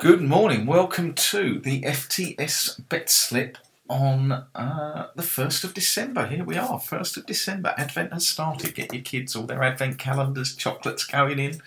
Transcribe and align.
Good 0.00 0.20
morning. 0.20 0.66
Welcome 0.66 1.14
to 1.14 1.60
the 1.60 1.80
FTS 1.82 2.88
bet 2.88 3.08
slip 3.08 3.56
on 3.88 4.32
uh, 4.32 5.08
the 5.14 5.22
1st 5.22 5.64
of 5.64 5.72
December. 5.72 6.26
Here 6.26 6.44
we 6.44 6.58
are, 6.58 6.78
1st 6.78 7.18
of 7.18 7.26
December. 7.26 7.74
Advent 7.78 8.12
has 8.12 8.26
started. 8.26 8.74
Get 8.74 8.92
your 8.92 9.02
kids 9.02 9.34
all 9.34 9.44
their 9.44 9.62
Advent 9.62 9.98
calendars, 9.98 10.54
chocolates 10.56 11.04
going 11.04 11.38
in. 11.38 11.62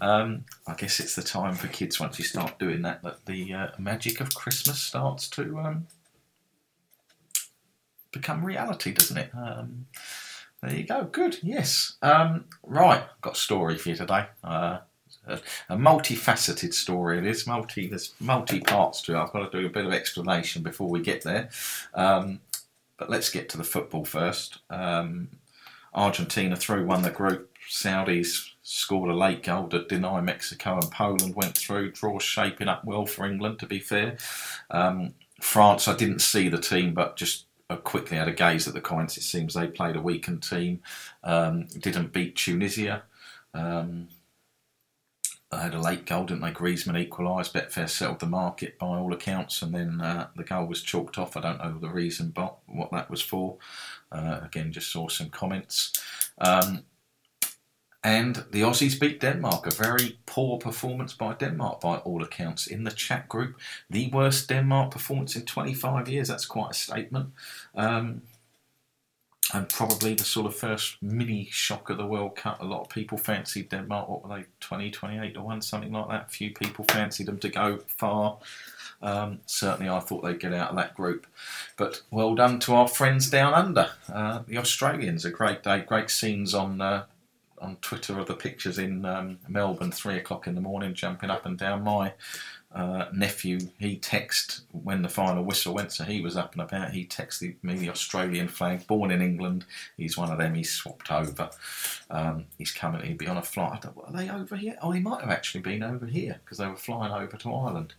Um, 0.00 0.44
I 0.66 0.74
guess 0.74 1.00
it's 1.00 1.16
the 1.16 1.22
time 1.22 1.54
for 1.54 1.66
kids 1.68 1.98
once 1.98 2.18
you 2.18 2.24
start 2.24 2.58
doing 2.58 2.82
that 2.82 3.02
that 3.02 3.24
the 3.26 3.52
uh, 3.52 3.68
magic 3.78 4.20
of 4.20 4.34
Christmas 4.34 4.78
starts 4.78 5.28
to 5.30 5.58
um, 5.58 5.86
become 8.12 8.44
reality, 8.44 8.92
doesn't 8.92 9.18
it? 9.18 9.30
Um, 9.34 9.86
there 10.62 10.74
you 10.74 10.84
go. 10.84 11.04
Good. 11.04 11.38
Yes. 11.42 11.96
Um, 12.02 12.44
right. 12.62 13.02
Got 13.22 13.36
a 13.36 13.40
story 13.40 13.78
for 13.78 13.88
you 13.88 13.96
today. 13.96 14.26
Uh, 14.44 14.78
a, 15.26 15.38
a 15.68 15.76
multifaceted 15.76 16.74
story. 16.74 17.18
It 17.18 17.26
is 17.26 17.46
multi. 17.46 17.88
There's 17.88 18.14
multi 18.20 18.60
parts 18.60 19.02
to 19.02 19.14
it. 19.14 19.18
I've 19.18 19.32
got 19.32 19.50
to 19.50 19.60
do 19.60 19.66
a 19.66 19.70
bit 19.70 19.86
of 19.86 19.92
explanation 19.92 20.62
before 20.62 20.88
we 20.88 21.00
get 21.00 21.22
there. 21.22 21.50
Um, 21.94 22.40
but 22.98 23.10
let's 23.10 23.30
get 23.30 23.48
to 23.50 23.58
the 23.58 23.64
football 23.64 24.04
first. 24.04 24.58
Um, 24.70 25.28
Argentina 25.94 26.56
through 26.56 26.86
won 26.86 27.02
the 27.02 27.10
group. 27.10 27.50
Saudis 27.68 28.50
scored 28.62 29.10
a 29.10 29.14
late 29.14 29.42
goal 29.42 29.68
to 29.68 29.84
deny 29.84 30.20
Mexico 30.20 30.74
and 30.74 30.90
Poland 30.90 31.34
went 31.34 31.56
through. 31.56 31.92
Draw 31.92 32.18
shaping 32.18 32.68
up 32.68 32.84
well 32.84 33.06
for 33.06 33.26
England, 33.26 33.58
to 33.60 33.66
be 33.66 33.78
fair. 33.78 34.18
Um, 34.70 35.14
France, 35.40 35.88
I 35.88 35.96
didn't 35.96 36.20
see 36.20 36.48
the 36.48 36.58
team, 36.60 36.94
but 36.94 37.16
just 37.16 37.46
quickly 37.76 38.16
had 38.16 38.28
a 38.28 38.32
gaze 38.32 38.68
at 38.68 38.74
the 38.74 38.80
comments. 38.80 39.16
It 39.16 39.22
seems 39.22 39.54
they 39.54 39.66
played 39.66 39.96
a 39.96 40.00
weakened 40.00 40.42
team, 40.42 40.80
um, 41.24 41.66
didn't 41.66 42.12
beat 42.12 42.36
Tunisia. 42.36 43.02
Um, 43.54 44.08
they 45.52 45.58
had 45.58 45.74
a 45.74 45.80
late 45.80 46.06
goal, 46.06 46.24
didn't 46.24 46.40
they? 46.40 46.50
Griezmann 46.50 46.98
equalised. 46.98 47.52
Betfair 47.52 47.88
settled 47.88 48.20
the 48.20 48.26
market 48.26 48.78
by 48.78 48.86
all 48.86 49.12
accounts, 49.12 49.60
and 49.60 49.74
then 49.74 50.00
uh, 50.00 50.28
the 50.34 50.44
goal 50.44 50.66
was 50.66 50.82
chalked 50.82 51.18
off. 51.18 51.36
I 51.36 51.42
don't 51.42 51.58
know 51.58 51.78
the 51.78 51.90
reason, 51.90 52.30
but 52.30 52.56
what 52.66 52.90
that 52.92 53.10
was 53.10 53.20
for. 53.20 53.58
Uh, 54.10 54.40
again, 54.42 54.72
just 54.72 54.90
saw 54.90 55.08
some 55.08 55.28
comments. 55.28 55.92
Um, 56.38 56.84
and 58.02 58.44
the 58.50 58.62
Aussies 58.62 58.98
beat 58.98 59.20
Denmark. 59.20 59.66
A 59.66 59.70
very 59.70 60.18
poor 60.24 60.58
performance 60.58 61.12
by 61.12 61.34
Denmark, 61.34 61.82
by 61.82 61.98
all 61.98 62.22
accounts. 62.22 62.66
In 62.66 62.84
the 62.84 62.90
chat 62.90 63.28
group, 63.28 63.60
the 63.90 64.08
worst 64.08 64.48
Denmark 64.48 64.90
performance 64.90 65.36
in 65.36 65.44
25 65.44 66.08
years. 66.08 66.28
That's 66.28 66.46
quite 66.46 66.70
a 66.70 66.74
statement. 66.74 67.30
Um, 67.74 68.22
and 69.52 69.68
probably 69.68 70.14
the 70.14 70.24
sort 70.24 70.46
of 70.46 70.54
first 70.54 71.02
mini 71.02 71.48
shock 71.50 71.90
of 71.90 71.96
the 71.96 72.06
World 72.06 72.36
Cup. 72.36 72.62
A 72.62 72.64
lot 72.64 72.82
of 72.82 72.88
people 72.88 73.18
fancied 73.18 73.68
Denmark. 73.68 74.08
What 74.08 74.28
were 74.28 74.36
they, 74.36 74.44
20, 74.60 74.90
28 74.90 75.34
to 75.34 75.42
1, 75.42 75.62
something 75.62 75.92
like 75.92 76.08
that? 76.08 76.30
Few 76.30 76.52
people 76.52 76.84
fancied 76.84 77.26
them 77.26 77.38
to 77.38 77.48
go 77.48 77.80
far. 77.86 78.38
Um, 79.02 79.40
certainly, 79.46 79.90
I 79.90 79.98
thought 79.98 80.22
they'd 80.22 80.38
get 80.38 80.54
out 80.54 80.70
of 80.70 80.76
that 80.76 80.94
group. 80.94 81.26
But 81.76 82.02
well 82.10 82.34
done 82.34 82.60
to 82.60 82.74
our 82.74 82.86
friends 82.86 83.28
down 83.28 83.52
under, 83.52 83.90
uh, 84.12 84.42
the 84.46 84.58
Australians. 84.58 85.24
A 85.24 85.30
great 85.30 85.62
day, 85.62 85.80
great 85.80 86.08
scenes 86.08 86.54
on 86.54 86.80
uh, 86.80 87.04
on 87.62 87.76
Twitter 87.76 88.18
of 88.18 88.26
the 88.26 88.34
pictures 88.34 88.78
in 88.78 89.04
um, 89.04 89.38
Melbourne, 89.48 89.92
three 89.92 90.16
o'clock 90.16 90.46
in 90.46 90.54
the 90.54 90.60
morning, 90.60 90.94
jumping 90.94 91.30
up 91.30 91.46
and 91.46 91.56
down. 91.56 91.84
My 91.84 92.12
uh, 92.74 93.06
nephew, 93.12 93.58
he 93.78 93.98
texted 93.98 94.62
when 94.72 95.02
the 95.02 95.08
final 95.08 95.44
whistle 95.44 95.74
went, 95.74 95.92
so 95.92 96.04
he 96.04 96.20
was 96.20 96.36
up 96.36 96.52
and 96.52 96.62
about. 96.62 96.92
He 96.92 97.04
texted 97.04 97.56
me 97.62 97.74
the 97.74 97.90
Australian 97.90 98.48
flag, 98.48 98.86
born 98.86 99.10
in 99.10 99.20
England. 99.20 99.66
He's 99.96 100.16
one 100.16 100.30
of 100.30 100.38
them. 100.38 100.54
He's 100.54 100.72
swapped 100.72 101.10
over. 101.10 101.50
Um, 102.10 102.46
he's 102.56 102.72
coming. 102.72 103.02
He'd 103.02 103.18
be 103.18 103.26
on 103.26 103.36
a 103.36 103.42
flight. 103.42 103.84
are 103.84 104.12
they 104.12 104.30
over 104.30 104.56
here? 104.56 104.76
Oh, 104.80 104.90
he 104.90 105.00
might 105.00 105.20
have 105.20 105.30
actually 105.30 105.60
been 105.60 105.82
over 105.82 106.06
here 106.06 106.40
because 106.44 106.58
they 106.58 106.66
were 106.66 106.76
flying 106.76 107.12
over 107.12 107.36
to 107.36 107.54
Ireland. 107.54 107.94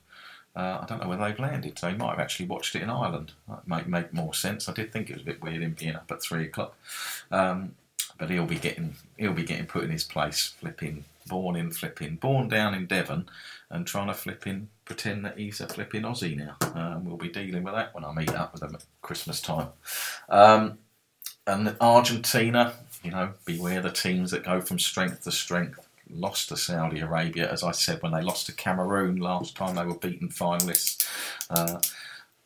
Uh, 0.56 0.80
I 0.82 0.86
don't 0.88 1.02
know 1.02 1.08
where 1.08 1.18
they've 1.18 1.40
landed, 1.40 1.78
so 1.78 1.90
he 1.90 1.96
might 1.96 2.12
have 2.12 2.20
actually 2.20 2.48
watched 2.48 2.76
it 2.76 2.84
in 2.84 2.90
Ireland. 2.90 3.34
That 3.48 3.68
might 3.68 3.88
make 3.88 4.14
more 4.14 4.34
sense. 4.34 4.70
I 4.70 4.74
did 4.74 4.92
think 4.92 5.10
it 5.10 5.14
was 5.14 5.24
a 5.24 5.26
bit 5.26 5.42
weird 5.42 5.64
him 5.64 5.76
being 5.78 5.96
up 5.96 6.12
at 6.12 6.22
three 6.22 6.46
o'clock. 6.46 6.76
Um, 7.32 7.76
but 8.24 8.30
he'll 8.30 8.46
be 8.46 8.56
getting 8.56 8.96
he'll 9.18 9.34
be 9.34 9.44
getting 9.44 9.66
put 9.66 9.84
in 9.84 9.90
his 9.90 10.06
place, 10.06 10.54
flipping 10.58 11.04
born 11.28 11.58
in 11.58 11.72
flipping 11.72 12.16
born 12.16 12.48
down 12.48 12.74
in 12.74 12.86
Devon, 12.86 13.28
and 13.70 13.86
trying 13.86 14.08
to 14.08 14.14
flipping 14.14 14.70
pretend 14.86 15.26
that 15.26 15.38
he's 15.38 15.60
a 15.60 15.68
flipping 15.68 16.04
Aussie 16.04 16.38
now. 16.38 16.56
Um, 16.74 17.04
we'll 17.04 17.18
be 17.18 17.28
dealing 17.28 17.64
with 17.64 17.74
that 17.74 17.94
when 17.94 18.06
I 18.06 18.14
meet 18.14 18.34
up 18.34 18.54
with 18.54 18.64
him 18.64 18.76
at 18.76 18.86
Christmas 19.02 19.42
time. 19.42 19.68
Um, 20.30 20.78
and 21.46 21.76
Argentina, 21.82 22.76
you 23.04 23.12
know, 23.12 23.32
beware 23.44 23.82
the 23.82 23.92
teams 23.92 24.32
that 24.32 24.46
go 24.46 24.62
from 24.62 24.80
strength 24.80 25.26
to 25.26 25.32
strength. 25.34 25.86
Lost 26.10 26.48
to 26.48 26.56
Saudi 26.56 27.02
Arabia, 27.02 27.52
as 27.52 27.62
I 27.62 27.72
said, 27.72 28.02
when 28.02 28.14
they 28.14 28.22
lost 28.22 28.46
to 28.46 28.54
Cameroon 28.54 29.18
last 29.18 29.58
time 29.58 29.76
they 29.76 29.84
were 29.84 29.96
beaten 29.96 30.30
finalists. 30.30 31.06
Uh, 31.50 31.82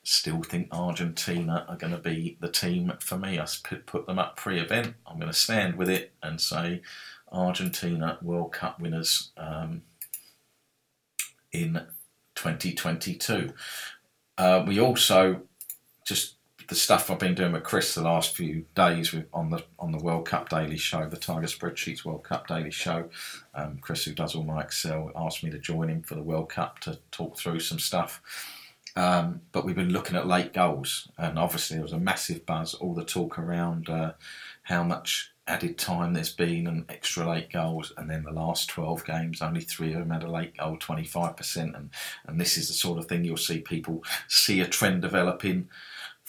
still 0.08 0.42
think 0.42 0.70
Argentina 0.72 1.66
are 1.68 1.76
going 1.76 1.92
to 1.92 2.00
be 2.00 2.38
the 2.40 2.48
team 2.48 2.94
for 3.02 3.18
me. 3.18 3.38
I 3.38 3.46
put 3.86 4.06
them 4.06 4.18
up 4.18 4.38
pre-event. 4.38 4.96
I'm 5.06 5.20
going 5.20 5.32
to 5.32 5.38
stand 5.38 5.76
with 5.76 5.90
it 5.90 6.14
and 6.24 6.40
say 6.40 6.82
Argentina 7.30 8.18
World 8.22 8.54
Cup 8.54 8.80
winners 8.80 9.32
um, 9.36 9.82
in 11.52 11.82
2022. 12.36 13.52
Uh, 14.38 14.64
we 14.66 14.80
also 14.80 15.42
just 16.06 16.36
the 16.70 16.76
stuff 16.76 17.12
I've 17.12 17.20
been 17.20 17.36
doing 17.36 17.52
with 17.52 17.64
Chris 17.64 17.94
the 17.94 18.02
last 18.02 18.36
few 18.36 18.66
days 18.76 19.12
with, 19.12 19.26
on 19.34 19.50
the 19.50 19.66
on 19.78 19.92
the 19.92 19.98
World 19.98 20.26
Cup 20.26 20.48
Daily 20.48 20.78
Show, 20.78 21.10
the 21.10 21.18
Tiger 21.18 21.48
Spreadsheets 21.48 22.06
World 22.06 22.24
Cup 22.24 22.48
Daily 22.48 22.72
Show. 22.72 23.10
Um, 23.54 23.80
Chris, 23.82 24.06
who 24.06 24.14
does 24.14 24.36
all 24.36 24.44
my 24.44 24.62
Excel, 24.62 25.12
asked 25.18 25.44
me 25.44 25.50
to 25.52 25.60
join 25.60 25.90
him 25.90 26.02
for 26.02 26.16
the 26.16 26.24
World 26.24 26.50
Cup 26.50 26.80
to 26.80 27.00
talk 27.12 27.38
through 27.38 27.60
some 27.60 27.80
stuff. 27.80 28.22
Um, 28.98 29.42
but 29.52 29.64
we've 29.64 29.76
been 29.76 29.94
looking 29.94 30.16
at 30.18 30.26
late 30.26 30.54
goals, 30.54 31.08
and 31.20 31.38
obviously 31.38 31.76
there 31.76 31.84
was 31.84 31.94
a 31.94 32.00
massive 32.00 32.48
buzz. 32.48 32.74
All 32.74 32.96
the 32.96 33.06
talk 33.06 33.38
around 33.38 33.90
uh, 33.90 34.14
how 34.64 34.82
much 34.82 35.32
added 35.48 35.78
time 35.78 36.14
there's 36.14 36.34
been 36.34 36.66
and 36.66 36.84
extra 36.90 37.30
late 37.30 37.52
goals, 37.52 37.94
and 37.96 38.10
then 38.10 38.24
the 38.24 38.32
last 38.32 38.70
12 38.70 39.06
games, 39.06 39.40
only 39.40 39.62
three 39.62 39.94
of 39.94 40.00
them 40.00 40.10
had 40.10 40.24
a 40.24 40.32
late 40.32 40.58
goal, 40.58 40.78
25%. 40.78 41.78
And, 41.78 41.92
and 42.26 42.42
this 42.42 42.58
is 42.58 42.70
the 42.70 42.74
sort 42.74 42.98
of 42.98 43.06
thing 43.06 43.24
you'll 43.24 43.38
see 43.38 43.60
people 43.60 44.04
see 44.28 44.62
a 44.62 44.68
trend 44.68 45.04
developing 45.04 45.70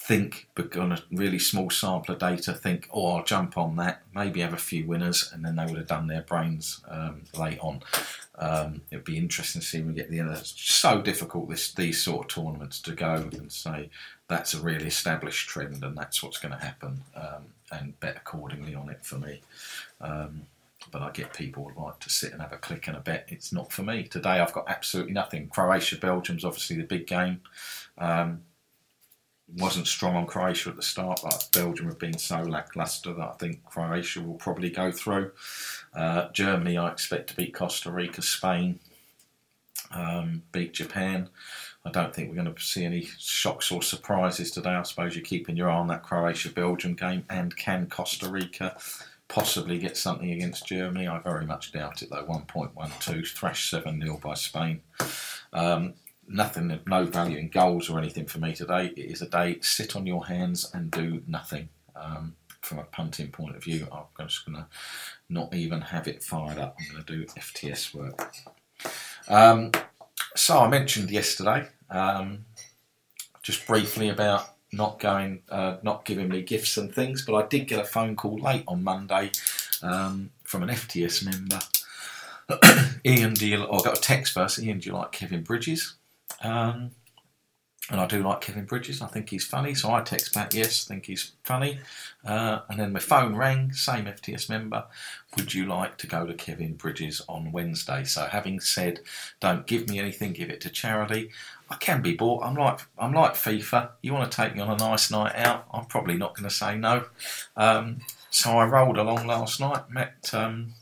think, 0.08 0.48
but 0.54 0.74
on 0.74 0.91
a 0.91 1.02
really 1.12 1.38
small 1.38 1.69
sample 1.69 2.14
of 2.14 2.19
data, 2.19 2.54
think, 2.54 2.88
oh, 2.91 3.16
I'll 3.16 3.24
jump 3.24 3.58
on 3.58 3.76
that, 3.76 4.00
maybe 4.14 4.41
have 4.41 4.54
a 4.54 4.56
few 4.56 4.86
winners, 4.86 5.30
and 5.34 5.44
then 5.44 5.56
they 5.56 5.66
would 5.66 5.76
have 5.76 5.86
done 5.86 6.06
their 6.06 6.22
brains 6.22 6.80
um, 6.88 7.24
late 7.38 7.58
on. 7.60 7.82
Um, 8.38 8.80
it'd 8.91 9.04
be 9.04 9.18
interesting 9.18 9.60
to 9.60 9.66
see 9.66 9.80
when 9.80 9.88
we 9.88 9.94
get 9.94 10.10
the 10.10 10.20
end. 10.20 10.30
It's 10.30 10.58
so 10.58 11.02
difficult 11.02 11.50
this 11.50 11.74
these 11.74 12.02
sort 12.02 12.24
of 12.24 12.42
tournaments 12.42 12.80
to 12.82 12.92
go 12.92 13.28
and 13.32 13.52
say 13.52 13.91
that's 14.28 14.54
a 14.54 14.60
really 14.60 14.86
established 14.86 15.47
trend 15.50 15.84
and 15.84 15.94
that's 15.94 16.22
what's 16.22 16.38
going 16.38 16.54
to 16.54 16.64
happen, 16.64 17.02
um, 17.14 17.44
and 17.70 18.00
bet 18.00 18.16
accordingly 18.16 18.74
on 18.74 18.88
it 18.88 19.04
for 19.04 19.18
me. 19.18 19.42
Um, 20.00 20.47
but 20.91 21.02
I 21.02 21.10
get 21.10 21.34
people 21.34 21.68
who 21.68 21.84
like 21.84 21.98
to 21.98 22.08
sit 22.08 22.32
and 22.32 22.41
have 22.41 22.52
a 22.54 22.56
click 22.56 22.88
and 22.88 22.97
a 22.97 23.00
bet. 23.00 23.26
It's 23.28 23.52
not 23.52 23.70
for 23.72 23.82
me. 23.82 24.04
Today 24.04 24.41
I've 24.41 24.54
got 24.54 24.64
absolutely 24.68 25.12
nothing. 25.12 25.48
Croatia, 25.48 25.98
Belgium's 25.98 26.47
obviously 26.47 26.76
the 26.76 26.84
big 26.84 27.06
game. 27.06 27.42
Um, 27.98 28.41
wasn't 29.56 29.86
strong 29.86 30.14
on 30.14 30.26
Croatia 30.26 30.70
at 30.70 30.76
the 30.76 30.82
start, 30.82 31.20
but 31.22 31.48
Belgium 31.53 31.86
have 31.86 31.98
been 31.98 32.19
so 32.19 32.42
lacklustre 32.42 33.14
that 33.14 33.28
I 33.28 33.32
think 33.38 33.64
Croatia 33.64 34.20
will 34.20 34.34
probably 34.34 34.70
go 34.70 34.92
through. 34.92 35.32
Uh, 35.94 36.28
Germany, 36.32 36.76
I 36.76 36.91
expect 36.91 37.31
to 37.31 37.36
beat 37.36 37.54
Costa 37.54 37.91
Rica, 37.91 38.20
Spain, 38.20 38.78
um, 39.91 40.42
beat 40.53 40.75
Japan. 40.75 41.31
I 41.84 41.91
don't 41.91 42.14
think 42.14 42.28
we're 42.28 42.42
going 42.42 42.54
to 42.54 42.62
see 42.62 42.84
any 42.84 43.09
shocks 43.19 43.72
or 43.72 43.82
surprises 43.82 44.50
today. 44.50 44.70
I 44.70 44.82
suppose 44.82 45.14
you're 45.14 45.25
keeping 45.25 45.56
your 45.56 45.70
eye 45.70 45.76
on 45.76 45.88
that 45.88 46.03
Croatia 46.03 46.50
Belgium 46.50 46.94
game, 46.94 47.25
and 47.30 47.56
can 47.56 47.86
Costa 47.86 48.28
Rica 48.28 48.76
possibly 49.28 49.78
get 49.78 49.97
something 49.97 50.30
against 50.30 50.66
Germany? 50.66 51.09
I 51.09 51.19
very 51.20 51.47
much 51.47 51.72
doubt 51.72 52.03
it 52.03 52.10
though. 52.10 52.25
1.12, 52.25 53.28
thrashed 53.28 53.70
7 53.70 54.03
0 54.03 54.20
by 54.22 54.34
Spain. 54.34 54.82
Um, 55.54 55.94
nothing, 56.28 56.78
no 56.86 57.04
value 57.04 57.39
in 57.39 57.48
goals 57.48 57.89
or 57.89 57.98
anything 57.98 58.27
for 58.27 58.39
me 58.39 58.54
today. 58.54 58.92
It 58.97 59.10
is 59.10 59.22
a 59.22 59.28
day 59.28 59.59
sit 59.60 59.97
on 59.97 60.07
your 60.07 60.27
hands 60.27 60.71
and 60.72 60.91
do 60.91 61.22
nothing. 61.27 61.69
Um, 61.97 62.34
from 62.60 62.78
a 62.78 62.84
punting 62.84 63.30
point 63.30 63.57
of 63.57 63.65
view, 63.65 63.86
I'm 63.91 64.27
just 64.27 64.45
going 64.45 64.57
to 64.57 64.66
not 65.28 65.54
even 65.54 65.80
have 65.80 66.09
it 66.09 66.22
fired 66.22 66.59
up. 66.59 66.77
I'm 66.78 66.92
going 66.92 67.04
to 67.04 67.16
do 67.16 67.25
FTS 67.27 67.95
work. 67.95 68.34
Um, 69.28 69.72
so 70.34 70.59
I 70.59 70.69
mentioned 70.69 71.10
yesterday, 71.10 71.69
um, 71.91 72.45
just 73.42 73.66
briefly 73.66 74.09
about 74.09 74.54
not 74.72 74.98
going, 74.98 75.42
uh, 75.48 75.78
not 75.83 76.04
giving 76.04 76.28
me 76.28 76.42
gifts 76.42 76.77
and 76.77 76.95
things, 76.95 77.24
but 77.24 77.34
I 77.34 77.47
did 77.47 77.69
get 77.69 77.81
a 77.81 77.84
phone 77.84 78.16
call 78.16 78.39
late 78.39 78.65
on 78.69 78.84
Monday 78.84 79.31
um, 79.83 80.31
from 80.45 80.63
an 80.63 80.69
FTS 80.69 81.24
member. 81.24 81.60
Ian, 83.04 83.34
do 83.34 83.47
you, 83.47 83.65
I 83.65 83.83
got 83.83 83.98
a 83.98 84.01
text 84.01 84.34
first. 84.34 84.59
Ian, 84.59 84.78
do 84.78 84.91
you 84.91 84.97
like 84.97 85.13
Kevin 85.13 85.42
Bridges? 85.42 85.95
Um, 86.42 86.92
and 87.90 88.00
I 88.00 88.06
do 88.06 88.22
like 88.22 88.42
Kevin 88.42 88.66
Bridges. 88.66 89.00
I 89.00 89.06
think 89.06 89.30
he's 89.30 89.46
funny, 89.46 89.74
so 89.74 89.90
I 89.90 90.02
text 90.02 90.34
back, 90.34 90.52
yes, 90.52 90.86
I 90.86 90.92
think 90.92 91.06
he's 91.06 91.32
funny. 91.42 91.78
Uh, 92.22 92.60
and 92.68 92.78
then 92.78 92.92
my 92.92 92.98
phone 93.00 93.34
rang, 93.34 93.72
same 93.72 94.04
FTS 94.04 94.50
member. 94.50 94.84
Would 95.36 95.54
you 95.54 95.64
like 95.64 95.96
to 95.98 96.06
go 96.06 96.26
to 96.26 96.34
Kevin 96.34 96.74
Bridges 96.74 97.22
on 97.28 97.50
Wednesday? 97.50 98.04
So, 98.04 98.26
having 98.26 98.60
said, 98.60 99.00
don't 99.40 99.66
give 99.66 99.88
me 99.88 99.98
anything, 99.98 100.34
give 100.34 100.50
it 100.50 100.60
to 100.62 100.70
charity. 100.70 101.30
I 101.70 101.76
can 101.76 102.02
be 102.02 102.14
bought. 102.14 102.44
I'm 102.44 102.54
like 102.54 102.80
I'm 102.98 103.12
like 103.12 103.34
FIFA. 103.34 103.90
You 104.02 104.14
want 104.14 104.30
to 104.30 104.36
take 104.36 104.54
me 104.54 104.60
on 104.60 104.70
a 104.70 104.76
nice 104.76 105.10
night 105.10 105.36
out? 105.36 105.66
I'm 105.72 105.84
probably 105.84 106.16
not 106.16 106.34
going 106.34 106.48
to 106.48 106.54
say 106.54 106.76
no. 106.76 107.04
Um, 107.56 108.00
so 108.30 108.58
I 108.58 108.66
rolled 108.66 108.96
along 108.96 109.26
last 109.26 109.60
night, 109.60 109.90
met 109.90 110.30
um, 110.32 110.74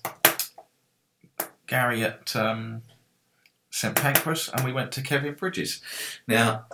Gary 1.66 2.04
at 2.04 2.34
um, 2.36 2.82
St 3.76 3.94
Pancras, 3.94 4.48
and 4.48 4.64
we 4.64 4.72
went 4.72 4.90
to 4.92 5.02
Kevin 5.02 5.34
Bridges. 5.34 5.82
Now 6.26 6.64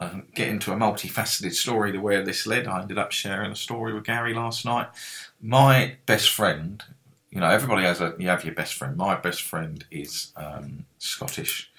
um, 0.00 0.24
get 0.34 0.48
into 0.48 0.72
a 0.72 0.76
multifaceted 0.76 1.52
story 1.52 1.92
to 1.92 1.98
where 1.98 2.24
this 2.24 2.44
led. 2.44 2.66
I 2.66 2.82
ended 2.82 2.98
up 2.98 3.12
sharing 3.12 3.52
a 3.52 3.56
story 3.56 3.94
with 3.94 4.02
Gary 4.02 4.34
last 4.34 4.64
night. 4.64 4.88
My 5.40 5.98
best 6.06 6.30
friend, 6.30 6.82
you 7.30 7.38
know, 7.38 7.46
everybody 7.46 7.82
has 7.82 8.00
a 8.00 8.16
you 8.18 8.26
have 8.26 8.44
your 8.44 8.54
best 8.54 8.74
friend. 8.74 8.96
My 8.96 9.14
best 9.14 9.42
friend 9.42 9.84
is 9.92 10.32
um, 10.34 10.86
Scottish, 10.98 11.70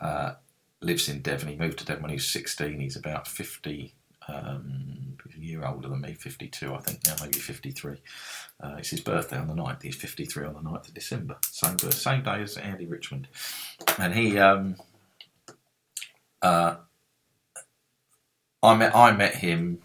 uh, 0.00 0.34
lives 0.80 1.08
in 1.08 1.20
Devon. 1.20 1.48
He 1.48 1.56
moved 1.56 1.80
to 1.80 1.84
Devon 1.84 2.02
when 2.02 2.10
he 2.10 2.16
was 2.16 2.28
16. 2.28 2.78
He's 2.78 2.94
about 2.94 3.26
50, 3.26 3.92
um, 4.28 5.16
a 5.34 5.40
year 5.40 5.64
older 5.66 5.88
than 5.88 6.00
me, 6.00 6.14
52, 6.14 6.72
I 6.72 6.78
think 6.78 7.00
now, 7.06 7.16
maybe 7.20 7.38
53. 7.38 7.96
Uh, 8.62 8.76
it's 8.78 8.90
his 8.90 9.00
birthday 9.00 9.36
on 9.36 9.48
the 9.48 9.54
9th. 9.54 9.82
He's 9.82 9.96
53 9.96 10.46
on 10.46 10.54
the 10.54 10.60
9th 10.60 10.88
of 10.88 10.94
December. 10.94 11.36
Same, 11.50 11.78
same 11.78 12.22
day 12.22 12.42
as 12.42 12.56
Andy 12.56 12.86
Richmond. 12.86 13.26
And 13.98 14.14
he, 14.14 14.38
um, 14.38 14.76
uh, 16.40 16.76
I 18.62 18.76
met 18.76 18.94
I 18.94 19.10
met 19.10 19.34
him 19.34 19.80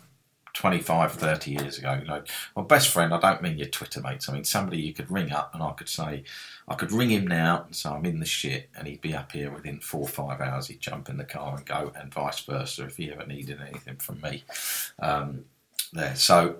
25, 0.53 1.13
30 1.13 1.51
years 1.51 1.77
ago. 1.77 1.99
You 2.01 2.07
know, 2.07 2.23
well, 2.55 2.65
best 2.65 2.89
friend. 2.89 3.13
I 3.13 3.19
don't 3.19 3.41
mean 3.41 3.57
your 3.57 3.67
Twitter 3.67 4.01
mates. 4.01 4.29
I 4.29 4.33
mean 4.33 4.43
somebody 4.43 4.79
you 4.79 4.93
could 4.93 5.11
ring 5.11 5.31
up 5.31 5.53
and 5.53 5.63
I 5.63 5.71
could 5.71 5.89
say, 5.89 6.23
I 6.67 6.75
could 6.75 6.91
ring 6.91 7.09
him 7.09 7.25
now 7.25 7.63
and 7.65 7.75
say 7.75 7.89
I'm 7.89 8.05
in 8.05 8.19
the 8.19 8.25
shit, 8.25 8.69
and 8.75 8.87
he'd 8.87 9.01
be 9.01 9.15
up 9.15 9.31
here 9.31 9.51
within 9.51 9.79
four 9.79 10.01
or 10.01 10.07
five 10.07 10.41
hours. 10.41 10.67
He'd 10.67 10.79
jump 10.79 11.09
in 11.09 11.17
the 11.17 11.23
car 11.23 11.55
and 11.55 11.65
go, 11.65 11.91
and 11.95 12.13
vice 12.13 12.39
versa 12.41 12.85
if 12.85 12.97
he 12.97 13.11
ever 13.11 13.25
needed 13.25 13.59
anything 13.61 13.97
from 13.97 14.21
me. 14.21 14.43
Um, 14.99 15.45
there, 15.93 16.15
so 16.15 16.57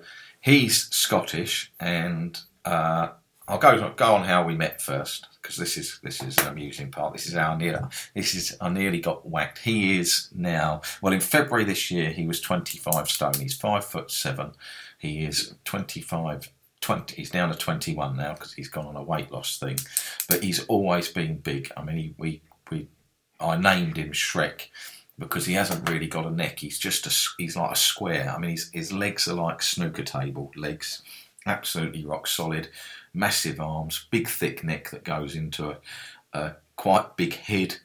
he's 0.48 0.90
Scottish, 0.96 1.74
and 1.80 2.40
uh, 2.64 3.10
I'll 3.48 3.58
go 3.58 3.94
go 3.96 4.16
on 4.16 4.24
how 4.24 4.44
we 4.46 4.56
met 4.56 4.82
first 4.82 5.28
because 5.42 5.58
this 5.58 5.78
is 5.78 6.00
this 6.02 6.24
is 6.24 6.38
an 6.40 6.48
amusing 6.48 6.90
part. 6.90 7.14
This 7.14 7.28
is 7.28 7.34
how 7.34 7.52
I 7.52 7.58
nearly 7.58 7.80
this 8.16 8.34
is 8.34 8.58
I 8.62 8.70
nearly 8.70 9.00
got 9.00 9.30
whacked. 9.30 9.60
He 9.60 10.00
is 10.00 10.30
now 10.34 10.82
well 11.02 11.14
in 11.14 11.20
February 11.20 11.66
this 11.66 11.92
year 11.92 12.10
he 12.10 12.26
was 12.26 12.42
25 12.42 13.10
stone. 13.10 13.34
He's 13.40 13.56
five 13.56 13.86
foot 13.86 14.10
seven. 14.10 14.54
He 14.98 15.24
is 15.26 15.56
25. 15.66 16.52
20, 16.80 17.16
he's 17.16 17.32
down 17.32 17.50
to 17.50 17.56
21 17.58 18.16
now 18.16 18.34
because 18.34 18.54
he's 18.54 18.70
gone 18.70 18.86
on 18.86 18.96
a 18.96 19.04
weight 19.04 19.32
loss 19.32 19.58
thing, 19.58 19.78
but 20.30 20.44
he's 20.44 20.64
always 20.68 21.10
been 21.10 21.36
big. 21.38 21.70
I 21.76 21.84
mean, 21.84 21.98
he, 21.98 22.16
we 22.18 22.42
we 22.70 22.88
I 23.42 23.58
named 23.58 23.98
him 23.98 24.12
Shrek 24.12 24.68
because 25.20 25.46
he 25.46 25.54
hasn't 25.54 25.90
really 25.90 26.08
got 26.08 26.26
a 26.26 26.32
neck. 26.32 26.60
He's 26.60 26.80
just 26.80 27.08
a 27.08 27.42
he's 27.42 27.56
like 27.56 27.72
a 27.72 27.76
square. 27.76 28.34
I 28.36 28.40
mean, 28.40 28.52
his 28.52 28.70
his 28.74 28.92
legs 28.92 29.28
are 29.28 29.34
like 29.34 29.62
snooker 29.62 30.04
table 30.04 30.52
legs, 30.56 31.02
absolutely 31.46 32.06
rock 32.06 32.28
solid 32.28 32.70
massive 33.18 33.60
arms, 33.60 34.06
big 34.12 34.28
thick 34.28 34.64
neck 34.64 34.92
that 34.92 35.04
goes 35.04 35.36
into 35.36 35.72
a, 35.72 35.78
a 36.34 36.56
quite 36.76 37.18
big 37.18 37.34
head. 37.34 37.76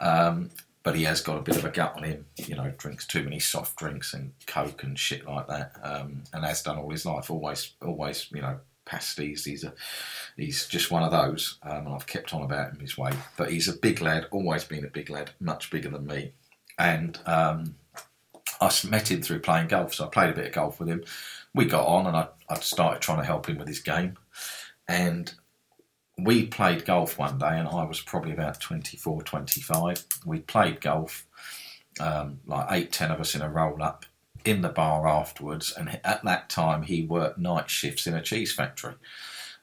Um, 0.00 0.50
but 0.82 0.96
he 0.96 1.04
has 1.04 1.20
got 1.20 1.36
a 1.36 1.42
bit 1.42 1.56
of 1.56 1.64
a 1.66 1.70
gut 1.70 1.96
on 1.96 2.04
him. 2.04 2.24
You 2.36 2.56
know, 2.56 2.72
drinks 2.78 3.06
too 3.06 3.22
many 3.22 3.38
soft 3.38 3.76
drinks 3.76 4.14
and 4.14 4.32
coke 4.46 4.82
and 4.82 4.98
shit 4.98 5.26
like 5.26 5.46
that, 5.48 5.72
um, 5.82 6.22
and 6.32 6.44
has 6.44 6.62
done 6.62 6.78
all 6.78 6.90
his 6.90 7.04
life. 7.04 7.30
Always, 7.30 7.72
always, 7.82 8.28
you 8.32 8.40
know, 8.40 8.58
pasties. 8.86 9.44
He's 9.44 9.64
a, 9.64 9.74
he's 10.36 10.66
just 10.66 10.90
one 10.90 11.02
of 11.02 11.10
those. 11.10 11.58
Um, 11.62 11.86
and 11.86 11.94
I've 11.94 12.06
kept 12.06 12.32
on 12.32 12.42
about 12.42 12.72
him 12.72 12.80
his 12.80 12.96
way, 12.96 13.12
but 13.36 13.50
he's 13.50 13.68
a 13.68 13.76
big 13.76 14.00
lad. 14.00 14.26
Always 14.30 14.64
been 14.64 14.84
a 14.84 14.88
big 14.88 15.10
lad, 15.10 15.30
much 15.40 15.70
bigger 15.70 15.90
than 15.90 16.06
me. 16.06 16.32
And 16.78 17.18
um, 17.26 17.74
I 18.60 18.72
met 18.88 19.10
him 19.10 19.22
through 19.22 19.40
playing 19.40 19.68
golf, 19.68 19.94
so 19.94 20.06
I 20.06 20.08
played 20.08 20.30
a 20.30 20.34
bit 20.34 20.46
of 20.46 20.52
golf 20.52 20.80
with 20.80 20.88
him. 20.88 21.04
We 21.54 21.64
got 21.64 21.86
on, 21.86 22.06
and 22.06 22.16
I, 22.16 22.28
I 22.48 22.58
started 22.60 23.02
trying 23.02 23.18
to 23.18 23.24
help 23.24 23.48
him 23.48 23.58
with 23.58 23.68
his 23.68 23.80
game. 23.80 24.16
And 24.86 25.32
we 26.18 26.46
played 26.46 26.84
golf 26.84 27.18
one 27.18 27.38
day, 27.38 27.58
and 27.58 27.68
I 27.68 27.84
was 27.84 28.00
probably 28.00 28.32
about 28.32 28.60
24, 28.60 29.22
25. 29.22 30.04
We 30.24 30.40
played 30.40 30.80
golf, 30.80 31.26
um, 32.00 32.40
like 32.46 32.66
eight, 32.70 32.92
ten 32.92 33.10
of 33.10 33.20
us 33.20 33.34
in 33.34 33.42
a 33.42 33.48
roll 33.48 33.82
up 33.82 34.04
in 34.44 34.62
the 34.62 34.68
bar 34.68 35.06
afterwards. 35.06 35.72
And 35.76 36.00
at 36.04 36.24
that 36.24 36.48
time, 36.48 36.82
he 36.82 37.04
worked 37.04 37.38
night 37.38 37.70
shifts 37.70 38.06
in 38.06 38.14
a 38.14 38.22
cheese 38.22 38.52
factory. 38.52 38.94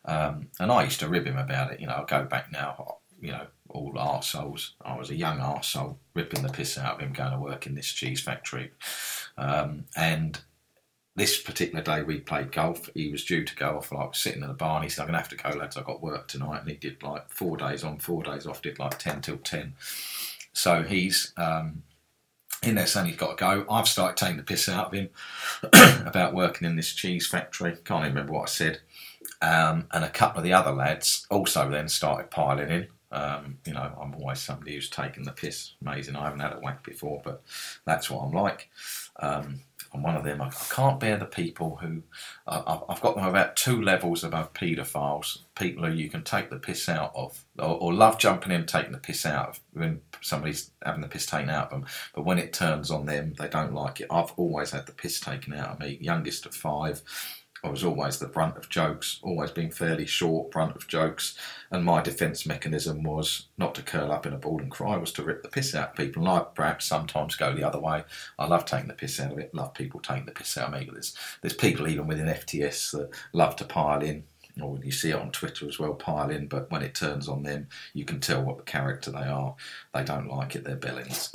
Um, 0.06 0.50
and 0.60 0.72
I 0.72 0.84
used 0.84 1.00
to 1.00 1.10
rib 1.10 1.26
him 1.26 1.38
about 1.38 1.72
it. 1.72 1.80
You 1.80 1.88
know, 1.88 1.96
I 1.96 2.04
go 2.06 2.26
back 2.26 2.52
now, 2.52 2.98
you 3.20 3.32
know, 3.32 3.48
all 3.76 3.94
arseholes. 3.94 4.72
I 4.82 4.98
was 4.98 5.10
a 5.10 5.16
young 5.16 5.40
arsehole, 5.40 5.98
ripping 6.14 6.44
the 6.44 6.50
piss 6.50 6.78
out 6.78 6.96
of 6.96 7.02
him 7.02 7.14
going 7.14 7.32
to 7.32 7.40
work 7.40 7.68
in 7.68 7.76
this 7.76 7.92
cheese 7.92 8.22
factory. 8.22 8.72
Um, 9.38 9.86
and 9.96 10.40
this 11.16 11.42
particular 11.42 11.84
day 11.84 12.04
we 12.04 12.20
played 12.20 12.52
golf. 12.52 12.90
He 12.94 13.10
was 13.10 13.24
due 13.24 13.44
to 13.46 13.56
go 13.56 13.78
off, 13.78 13.92
like 13.92 14.16
sitting 14.16 14.42
in 14.42 14.48
the 14.48 14.54
bar, 14.54 14.76
and 14.76 14.84
he 14.84 14.90
said, 14.90 15.04
"I'm 15.04 15.08
gonna 15.08 15.20
have 15.20 15.30
to 15.30 15.38
go, 15.38 15.50
lads. 15.50 15.78
I've 15.78 15.86
got 15.86 16.02
work 16.02 16.28
tonight." 16.28 16.62
And 16.62 16.70
he 16.70 16.76
did 16.76 17.02
like 17.04 17.30
four 17.30 17.56
days 17.58 17.84
on, 17.84 18.00
four 18.00 18.24
days 18.24 18.46
off. 18.46 18.62
Did 18.62 18.80
like 18.80 19.00
ten 19.00 19.22
till 19.22 19.38
ten. 19.38 19.76
So 20.52 20.84
he's 20.84 21.32
um, 21.38 21.84
in 22.64 22.76
there 22.76 22.88
saying 22.88 23.08
he's 23.08 23.18
got 23.18 23.38
to 23.38 23.42
go. 23.42 23.66
I've 23.70 23.88
started 23.88 24.18
taking 24.18 24.38
the 24.38 24.44
piss 24.44 24.68
out 24.68 24.88
of 24.88 24.94
him 24.94 25.10
about 26.06 26.34
working 26.34 26.68
in 26.68 26.76
this 26.76 26.94
cheese 26.94 27.28
factory. 27.28 27.78
Can't 27.86 28.06
even 28.06 28.14
remember 28.14 28.34
what 28.34 28.50
I 28.50 28.52
said. 28.52 28.80
Um, 29.42 29.88
and 29.92 30.04
a 30.04 30.10
couple 30.10 30.40
of 30.40 30.44
the 30.44 30.54
other 30.54 30.72
lads 30.72 31.26
also 31.30 31.70
then 31.70 31.88
started 31.88 32.32
piling 32.32 32.70
in. 32.70 32.88
Um, 33.12 33.60
you 33.66 33.74
know, 33.74 33.92
I'm 34.02 34.16
always 34.16 34.40
somebody 34.40 34.74
who's 34.74 34.90
taken 34.90 35.24
the 35.24 35.32
piss. 35.32 35.74
Amazing. 35.82 36.16
I 36.16 36.26
haven't 36.26 36.40
had 36.40 36.54
a 36.54 36.60
whack 36.60 36.84
before, 36.84 37.22
but 37.24 37.44
that's 37.86 38.10
what 38.10 38.24
I'm 38.24 38.34
like. 38.34 38.70
Um, 39.20 39.62
I'm 39.94 40.04
one 40.04 40.16
of 40.16 40.24
them. 40.24 40.42
I, 40.42 40.48
I 40.48 40.66
can't 40.70 41.00
bear 41.00 41.18
the 41.18 41.26
people 41.26 41.78
who 41.78 42.04
I, 42.48 42.80
have 42.90 43.02
got 43.02 43.16
them 43.16 43.26
about 43.26 43.56
two 43.56 43.82
levels 43.82 44.24
above 44.24 44.54
paedophiles. 44.54 45.40
People 45.56 45.86
who 45.86 45.94
you 45.94 46.10
can 46.10 46.24
take 46.24 46.50
the 46.50 46.58
piss 46.58 46.90
out 46.90 47.14
of, 47.16 47.46
or, 47.58 47.78
or, 47.78 47.94
love 47.94 48.20
jumping 48.20 48.52
in 48.52 48.66
taking 48.66 48.92
the 48.92 48.98
piss 48.98 49.26
out 49.26 49.50
of 49.50 49.60
when 49.72 50.02
somebody's 50.22 50.72
having 50.84 51.02
the 51.02 51.08
piss 51.08 51.26
taken 51.26 51.50
out 51.50 51.66
of 51.66 51.70
them. 51.70 51.86
But 52.14 52.26
when 52.26 52.40
it 52.40 52.54
turns 52.54 52.92
on 52.92 53.06
them, 53.06 53.34
they 53.38 53.48
don't 53.48 53.74
like 53.74 54.02
it. 54.02 54.08
I've 54.12 54.34
always 54.36 54.72
had 54.72 54.86
the 54.86 54.92
piss 54.92 55.20
taken 55.20 55.54
out 55.54 55.70
of 55.70 55.80
me. 55.80 55.98
Youngest 56.02 56.46
of 56.46 56.54
five. 56.54 57.02
I 57.66 57.70
was 57.70 57.84
always 57.84 58.20
the 58.20 58.28
brunt 58.28 58.58
of 58.58 58.70
jokes, 58.70 59.20
always 59.24 59.50
being 59.50 59.72
fairly 59.72 60.06
short 60.06 60.52
brunt 60.52 60.76
of 60.76 60.88
jokes, 60.88 61.36
and 61.72 61.84
my 61.84 62.00
defence 62.00 62.46
mechanism 62.46 63.02
was 63.02 63.48
not 63.58 63.74
to 63.76 63.82
curl 63.82 64.12
up 64.12 64.28
in 64.28 64.34
a 64.34 64.38
ball 64.38 64.62
and 64.62 64.70
cry, 64.70 64.98
was 64.98 65.12
to 65.14 65.24
rip 65.24 65.42
the 65.42 65.50
piss 65.50 65.74
out 65.74 65.90
of 65.90 65.96
people. 65.96 66.22
And 66.22 66.30
I 66.30 66.46
perhaps 66.54 66.86
sometimes 66.86 67.36
go 67.36 67.56
the 67.56 67.68
other 67.68 67.80
way. 67.80 68.04
I 68.38 68.46
love 68.46 68.66
taking 68.66 68.88
the 68.88 68.94
piss 68.94 69.20
out 69.20 69.32
of 69.32 69.40
it, 69.40 69.56
love 69.56 69.74
people 69.74 70.00
taking 70.00 70.28
the 70.28 70.32
piss 70.32 70.56
out 70.60 70.72
of 70.72 70.80
me. 70.80 70.88
There's, 70.92 71.16
there's 71.42 71.56
people 71.56 71.88
even 71.88 72.06
within 72.06 72.28
FTS 72.28 72.92
that 72.92 73.10
love 73.34 73.56
to 73.56 73.66
pile 73.66 74.04
in, 74.04 74.26
or 74.62 74.78
you 74.84 74.92
see 74.92 75.10
it 75.10 75.16
on 75.16 75.32
Twitter 75.32 75.68
as 75.68 75.80
well, 75.80 75.96
pile 75.96 76.30
in, 76.30 76.48
but 76.48 76.70
when 76.70 76.84
it 76.84 76.94
turns 76.94 77.28
on 77.28 77.42
them, 77.42 77.68
you 77.96 78.06
can 78.06 78.20
tell 78.20 78.44
what 78.44 78.58
the 78.58 78.64
character 78.64 79.10
they 79.10 79.26
are. 79.26 79.56
They 79.92 80.04
don't 80.04 80.30
like 80.30 80.56
it, 80.56 80.66
they're 80.66 80.76
bellings. 80.76 81.32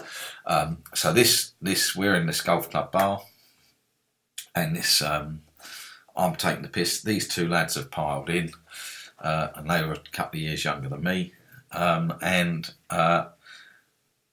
Um, 0.46 0.84
so 0.94 1.12
this, 1.12 1.54
this, 1.60 1.96
we're 1.96 2.14
in 2.14 2.26
this 2.26 2.40
golf 2.40 2.70
club 2.70 2.92
bar, 2.92 3.22
and 4.54 4.76
this, 4.76 5.02
um, 5.02 5.42
I'm 6.16 6.36
taking 6.36 6.62
the 6.62 6.68
piss. 6.68 7.02
These 7.02 7.28
two 7.28 7.48
lads 7.48 7.74
have 7.74 7.90
piled 7.90 8.30
in, 8.30 8.52
uh, 9.18 9.48
and 9.54 9.70
they 9.70 9.82
were 9.82 9.94
a 9.94 10.00
couple 10.12 10.38
of 10.38 10.42
years 10.42 10.64
younger 10.64 10.88
than 10.88 11.02
me. 11.02 11.32
Um, 11.72 12.14
and 12.20 12.72
uh, 12.88 13.26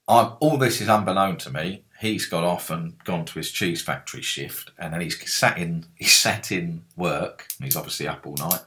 all 0.06 0.56
this 0.56 0.80
is 0.80 0.88
unbeknown 0.88 1.36
to 1.38 1.50
me. 1.50 1.84
He's 2.00 2.26
got 2.26 2.44
off 2.44 2.70
and 2.70 3.02
gone 3.04 3.24
to 3.26 3.34
his 3.34 3.50
cheese 3.50 3.82
factory 3.82 4.22
shift, 4.22 4.70
and 4.78 4.92
then 4.92 5.00
he's 5.00 5.32
sat 5.32 5.58
in. 5.58 5.86
He's 5.96 6.12
sat 6.12 6.52
in 6.52 6.84
work. 6.96 7.48
he's 7.60 7.76
obviously 7.76 8.06
up 8.06 8.26
all 8.26 8.36
night, 8.36 8.60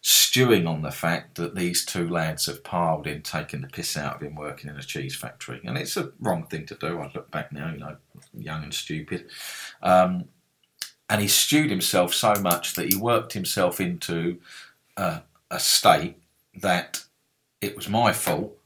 stewing 0.00 0.66
on 0.66 0.82
the 0.82 0.90
fact 0.90 1.36
that 1.36 1.54
these 1.54 1.84
two 1.84 2.08
lads 2.08 2.46
have 2.46 2.64
piled 2.64 3.06
in, 3.06 3.22
taking 3.22 3.60
the 3.60 3.68
piss 3.68 3.96
out 3.96 4.16
of 4.16 4.22
him 4.22 4.34
working 4.34 4.68
in 4.68 4.76
a 4.76 4.82
cheese 4.82 5.14
factory. 5.14 5.60
And 5.64 5.78
it's 5.78 5.96
a 5.96 6.10
wrong 6.20 6.46
thing 6.46 6.66
to 6.66 6.74
do. 6.74 6.98
I 6.98 7.10
look 7.14 7.30
back 7.30 7.52
now, 7.52 7.70
you 7.70 7.78
know, 7.78 7.96
young 8.34 8.64
and 8.64 8.74
stupid. 8.74 9.30
Um, 9.82 10.26
and 11.08 11.20
he 11.20 11.28
stewed 11.28 11.70
himself 11.70 12.12
so 12.12 12.34
much 12.34 12.74
that 12.74 12.92
he 12.92 12.98
worked 12.98 13.32
himself 13.32 13.80
into 13.80 14.38
uh, 14.96 15.20
a 15.50 15.60
state 15.60 16.16
that 16.54 17.04
it 17.60 17.76
was 17.76 17.88
my 17.88 18.12
fault, 18.12 18.56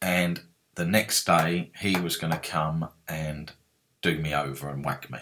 and 0.00 0.40
the 0.74 0.84
next 0.84 1.24
day 1.24 1.70
he 1.80 1.96
was 1.96 2.16
going 2.16 2.32
to 2.32 2.38
come 2.38 2.88
and 3.08 3.52
do 4.02 4.18
me 4.18 4.34
over 4.34 4.68
and 4.68 4.84
whack 4.84 5.10
me. 5.10 5.18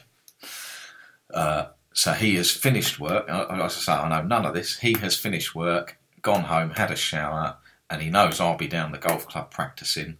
Uh, 1.32 1.66
so 1.92 2.12
he 2.12 2.34
has 2.36 2.50
finished 2.50 2.98
work. 2.98 3.28
As 3.28 3.46
I 3.50 3.68
say, 3.68 3.92
I 3.92 4.08
know 4.08 4.26
none 4.26 4.44
of 4.44 4.54
this. 4.54 4.78
He 4.78 4.96
has 4.98 5.16
finished 5.16 5.54
work, 5.54 5.98
gone 6.22 6.44
home, 6.44 6.70
had 6.70 6.90
a 6.90 6.96
shower, 6.96 7.56
and 7.88 8.02
he 8.02 8.10
knows 8.10 8.40
I'll 8.40 8.56
be 8.56 8.66
down 8.66 8.92
the 8.92 8.98
golf 8.98 9.28
club 9.28 9.50
practicing, 9.50 10.18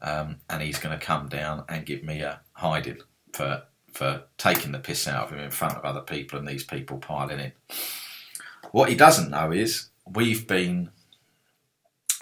um, 0.00 0.36
and 0.50 0.62
he's 0.62 0.78
going 0.78 0.98
to 0.98 1.04
come 1.04 1.28
down 1.28 1.64
and 1.68 1.86
give 1.86 2.02
me 2.02 2.20
a 2.20 2.40
hiding 2.54 2.98
for 3.32 3.62
for 3.92 4.24
taking 4.38 4.72
the 4.72 4.78
piss 4.78 5.06
out 5.06 5.24
of 5.24 5.30
him 5.32 5.40
in 5.40 5.50
front 5.50 5.76
of 5.76 5.84
other 5.84 6.00
people 6.00 6.38
and 6.38 6.48
these 6.48 6.64
people 6.64 6.98
piling 6.98 7.40
in. 7.40 7.52
What 8.72 8.88
he 8.88 8.94
doesn't 8.94 9.30
know 9.30 9.52
is 9.52 9.88
we've 10.06 10.46
been 10.46 10.90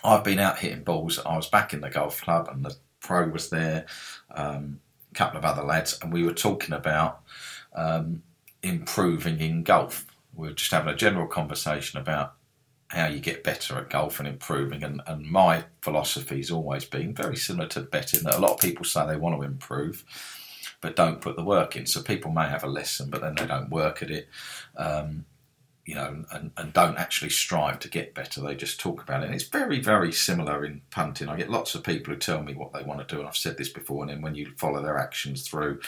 I've 0.03 0.25
been 0.25 0.39
out 0.39 0.59
hitting 0.59 0.83
balls. 0.83 1.19
I 1.19 1.37
was 1.37 1.49
back 1.49 1.75
in 1.75 1.81
the 1.81 1.91
golf 1.91 2.23
club 2.23 2.49
and 2.51 2.65
the 2.65 2.75
pro 3.01 3.29
was 3.29 3.51
there, 3.51 3.87
um, 4.35 4.81
a 5.11 5.15
couple 5.15 5.39
of 5.39 5.45
other 5.45 5.63
lads, 5.63 5.99
and 6.03 6.13
we 6.13 6.23
were 6.23 6.33
talking 6.33 6.75
about 6.75 7.21
um, 7.75 8.23
improving 8.63 9.41
in 9.41 9.63
golf. 9.63 10.07
We 10.35 10.49
were 10.49 10.55
just 10.55 10.71
having 10.71 10.93
a 10.93 10.97
general 10.97 11.27
conversation 11.27 11.99
about 11.99 12.35
how 12.89 13.07
you 13.07 13.21
get 13.21 13.45
better 13.45 13.79
at 13.79 13.91
golf 13.91 14.19
and 14.19 14.29
improving. 14.29 14.83
And, 14.83 15.01
and 15.07 15.25
my 15.27 15.65
has 15.87 16.51
always 16.51 16.85
been 16.85 17.15
very 17.15 17.37
similar 17.37 17.69
to 17.69 17.81
betting 17.83 18.25
that 18.25 18.35
a 18.35 18.41
lot 18.41 18.53
of 18.53 18.61
people 18.61 18.85
say 18.85 19.07
they 19.07 19.17
want 19.17 19.37
to 19.37 19.43
improve 19.43 20.05
but 20.81 20.97
don't 20.97 21.21
put 21.21 21.37
the 21.37 21.45
work 21.45 21.77
in. 21.77 21.87
So 21.87 22.03
people 22.03 22.31
may 22.31 22.49
have 22.49 22.65
a 22.65 22.69
lesson, 22.69 23.11
but 23.11 23.21
then 23.21 23.35
they 23.35 23.47
don't 23.47 23.71
work 23.71 24.03
at 24.03 24.11
it. 24.11 24.29
Um, 24.77 25.27
you 25.87 25.95
know, 25.95 26.25
and, 26.31 26.53
and 26.57 26.73
don't 26.73 26.99
actually 26.99 27.31
strive 27.31 27.81
to 27.81 27.89
get 27.89 28.15
better. 28.15 28.41
They 28.41 28.55
just 28.55 28.79
talk 28.79 29.03
about 29.03 29.23
it. 29.23 29.27
And 29.27 29.35
it's 29.35 29.49
very, 29.49 29.81
very 29.81 30.13
similar 30.13 30.65
in 30.65 30.83
punting. 30.91 31.29
I 31.29 31.37
get 31.37 31.51
lots 31.51 31.75
of 31.75 31.83
people 31.83 32.15
who 32.15 32.21
tell 32.21 32.43
me 32.43 32.55
what 32.55 32.73
they 32.73 32.83
want 32.83 33.01
to 33.01 33.13
do, 33.13 33.19
and 33.19 33.29
I've 33.29 33.37
said 33.37 33.57
this 33.57 33.71
before, 33.71 34.03
and 34.03 34.11
then 34.11 34.23
when 34.23 34.37
you 34.37 34.53
follow 34.57 34.83
their 34.83 34.99
actions 34.99 35.49
through, 35.49 35.81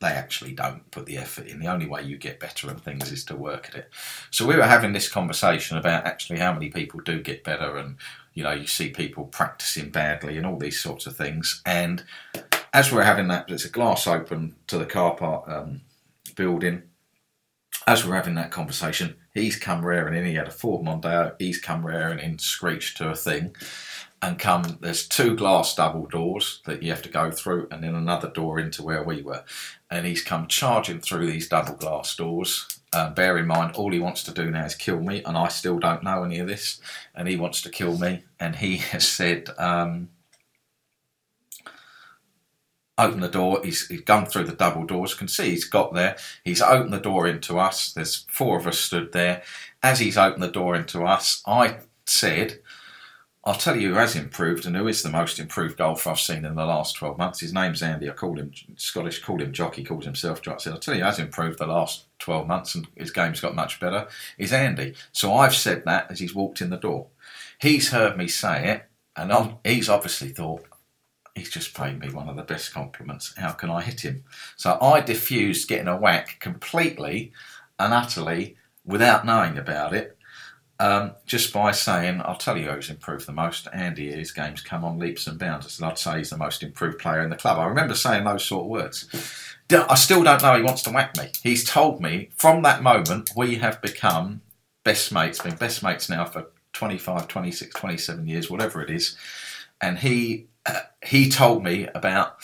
they 0.00 0.08
actually 0.08 0.52
don't 0.52 0.90
put 0.90 1.06
the 1.06 1.16
effort 1.16 1.46
in. 1.46 1.60
The 1.60 1.68
only 1.68 1.86
way 1.86 2.02
you 2.02 2.18
get 2.18 2.40
better 2.40 2.68
at 2.68 2.80
things 2.80 3.10
is 3.10 3.24
to 3.26 3.36
work 3.36 3.68
at 3.68 3.76
it. 3.76 3.90
So 4.30 4.46
we 4.46 4.56
were 4.56 4.64
having 4.64 4.92
this 4.92 5.08
conversation 5.08 5.78
about 5.78 6.04
actually 6.04 6.40
how 6.40 6.52
many 6.52 6.68
people 6.68 7.00
do 7.00 7.22
get 7.22 7.44
better, 7.44 7.78
and 7.78 7.96
you 8.34 8.42
know, 8.42 8.52
you 8.52 8.66
see 8.66 8.90
people 8.90 9.24
practicing 9.24 9.90
badly 9.90 10.36
and 10.36 10.44
all 10.44 10.58
these 10.58 10.80
sorts 10.80 11.06
of 11.06 11.16
things. 11.16 11.62
And 11.64 12.04
as 12.74 12.92
we're 12.92 13.04
having 13.04 13.28
that, 13.28 13.48
there's 13.48 13.64
a 13.64 13.70
glass 13.70 14.06
open 14.06 14.56
to 14.66 14.76
the 14.76 14.84
car 14.84 15.14
park 15.14 15.48
um, 15.48 15.80
building 16.36 16.82
as 17.86 18.06
we're 18.06 18.14
having 18.14 18.34
that 18.36 18.50
conversation, 18.50 19.16
he's 19.34 19.56
come 19.56 19.84
rearing 19.84 20.14
in. 20.14 20.24
He 20.24 20.34
had 20.34 20.48
a 20.48 20.52
Ford 20.52 20.84
Mondeo. 20.84 21.34
He's 21.38 21.58
come 21.58 21.86
rearing 21.86 22.18
in, 22.18 22.38
screeched 22.38 22.96
to 22.98 23.10
a 23.10 23.14
thing, 23.14 23.54
and 24.22 24.38
come. 24.38 24.78
There's 24.80 25.06
two 25.06 25.36
glass 25.36 25.74
double 25.74 26.06
doors 26.06 26.62
that 26.66 26.82
you 26.82 26.90
have 26.90 27.02
to 27.02 27.08
go 27.08 27.30
through, 27.30 27.68
and 27.70 27.82
then 27.82 27.94
another 27.94 28.28
door 28.28 28.58
into 28.58 28.82
where 28.82 29.02
we 29.02 29.22
were. 29.22 29.44
And 29.90 30.06
he's 30.06 30.22
come 30.22 30.46
charging 30.46 31.00
through 31.00 31.26
these 31.26 31.48
double 31.48 31.74
glass 31.74 32.16
doors. 32.16 32.66
Uh, 32.92 33.10
bear 33.10 33.36
in 33.38 33.46
mind, 33.46 33.74
all 33.74 33.90
he 33.90 33.98
wants 33.98 34.22
to 34.22 34.32
do 34.32 34.50
now 34.50 34.64
is 34.64 34.74
kill 34.74 35.00
me, 35.00 35.22
and 35.24 35.36
I 35.36 35.48
still 35.48 35.78
don't 35.78 36.04
know 36.04 36.24
any 36.24 36.38
of 36.38 36.46
this. 36.46 36.80
And 37.14 37.28
he 37.28 37.36
wants 37.36 37.60
to 37.62 37.70
kill 37.70 37.98
me, 37.98 38.24
and 38.40 38.56
he 38.56 38.76
has 38.92 39.06
said. 39.06 39.50
Um, 39.58 40.08
opened 42.98 43.22
the 43.22 43.28
door. 43.28 43.60
He's, 43.64 43.88
he's 43.88 44.02
gone 44.02 44.26
through 44.26 44.44
the 44.44 44.52
double 44.52 44.84
doors. 44.84 45.14
Can 45.14 45.28
see 45.28 45.50
he's 45.50 45.64
got 45.64 45.94
there. 45.94 46.16
He's 46.44 46.62
opened 46.62 46.92
the 46.92 47.00
door 47.00 47.26
into 47.26 47.58
us. 47.58 47.92
There's 47.92 48.26
four 48.28 48.58
of 48.58 48.66
us 48.66 48.78
stood 48.78 49.12
there. 49.12 49.42
As 49.82 49.98
he's 49.98 50.16
opened 50.16 50.42
the 50.42 50.48
door 50.48 50.74
into 50.76 51.04
us, 51.04 51.42
I 51.46 51.78
said, 52.06 52.60
I'll 53.46 53.54
tell 53.54 53.76
you 53.76 53.90
who 53.90 53.94
has 53.96 54.16
improved 54.16 54.64
and 54.64 54.74
who 54.74 54.88
is 54.88 55.02
the 55.02 55.10
most 55.10 55.38
improved 55.38 55.76
golfer 55.76 56.10
I've 56.10 56.18
seen 56.18 56.46
in 56.46 56.54
the 56.54 56.64
last 56.64 56.96
12 56.96 57.18
months. 57.18 57.40
His 57.40 57.52
name's 57.52 57.82
Andy. 57.82 58.08
I 58.08 58.14
called 58.14 58.38
him 58.38 58.52
Scottish, 58.76 59.22
called 59.22 59.42
him 59.42 59.52
Jockey, 59.52 59.84
calls 59.84 60.06
himself 60.06 60.40
Jock. 60.40 60.54
I 60.54 60.58
said, 60.58 60.72
I'll 60.72 60.78
tell 60.78 60.94
you 60.94 61.00
who 61.00 61.06
has 61.06 61.18
improved 61.18 61.58
the 61.58 61.66
last 61.66 62.06
12 62.20 62.46
months 62.46 62.74
and 62.74 62.86
his 62.96 63.10
game's 63.10 63.40
got 63.40 63.54
much 63.54 63.80
better 63.80 64.08
is 64.38 64.52
Andy. 64.52 64.94
So 65.12 65.34
I've 65.34 65.54
said 65.54 65.84
that 65.84 66.10
as 66.10 66.20
he's 66.20 66.34
walked 66.34 66.62
in 66.62 66.70
the 66.70 66.78
door. 66.78 67.08
He's 67.60 67.90
heard 67.90 68.16
me 68.16 68.28
say 68.28 68.70
it 68.70 68.88
and 69.14 69.30
I'm, 69.30 69.56
he's 69.62 69.90
obviously 69.90 70.30
thought, 70.30 70.64
he's 71.34 71.50
just 71.50 71.74
paid 71.74 71.98
me 71.98 72.10
one 72.10 72.28
of 72.28 72.36
the 72.36 72.42
best 72.42 72.72
compliments. 72.72 73.34
How 73.36 73.52
can 73.52 73.70
I 73.70 73.82
hit 73.82 74.00
him? 74.00 74.24
So 74.56 74.78
I 74.80 75.00
diffused 75.00 75.68
getting 75.68 75.88
a 75.88 75.96
whack 75.96 76.38
completely 76.40 77.32
and 77.78 77.92
utterly 77.92 78.56
without 78.84 79.26
knowing 79.26 79.58
about 79.58 79.94
it. 79.94 80.16
Um, 80.80 81.12
just 81.24 81.52
by 81.52 81.70
saying, 81.70 82.20
I'll 82.24 82.36
tell 82.36 82.56
you 82.56 82.68
who's 82.68 82.90
improved 82.90 83.26
the 83.26 83.32
most. 83.32 83.68
Andy, 83.72 84.10
his 84.10 84.32
game's 84.32 84.60
come 84.60 84.84
on 84.84 84.98
leaps 84.98 85.26
and 85.26 85.38
bounds. 85.38 85.78
And 85.78 85.88
I'd 85.88 85.98
say 85.98 86.18
he's 86.18 86.30
the 86.30 86.36
most 86.36 86.62
improved 86.62 86.98
player 86.98 87.22
in 87.22 87.30
the 87.30 87.36
club. 87.36 87.58
I 87.58 87.66
remember 87.66 87.94
saying 87.94 88.24
those 88.24 88.44
sort 88.44 88.64
of 88.64 88.70
words. 88.70 89.08
I 89.72 89.94
still 89.94 90.22
don't 90.22 90.42
know 90.42 90.56
he 90.56 90.62
wants 90.62 90.82
to 90.82 90.90
whack 90.90 91.16
me. 91.16 91.30
He's 91.42 91.64
told 91.64 92.00
me 92.00 92.30
from 92.36 92.62
that 92.62 92.82
moment 92.82 93.30
we 93.36 93.56
have 93.56 93.80
become 93.82 94.42
best 94.82 95.12
mates, 95.12 95.40
been 95.40 95.56
best 95.56 95.82
mates 95.82 96.08
now 96.08 96.24
for 96.24 96.50
25, 96.74 97.28
26, 97.28 97.74
27 97.74 98.26
years, 98.26 98.50
whatever 98.50 98.82
it 98.82 98.90
is. 98.90 99.16
And 99.80 99.98
he 100.00 100.48
he 101.02 101.28
told 101.28 101.62
me 101.62 101.88
about 101.94 102.36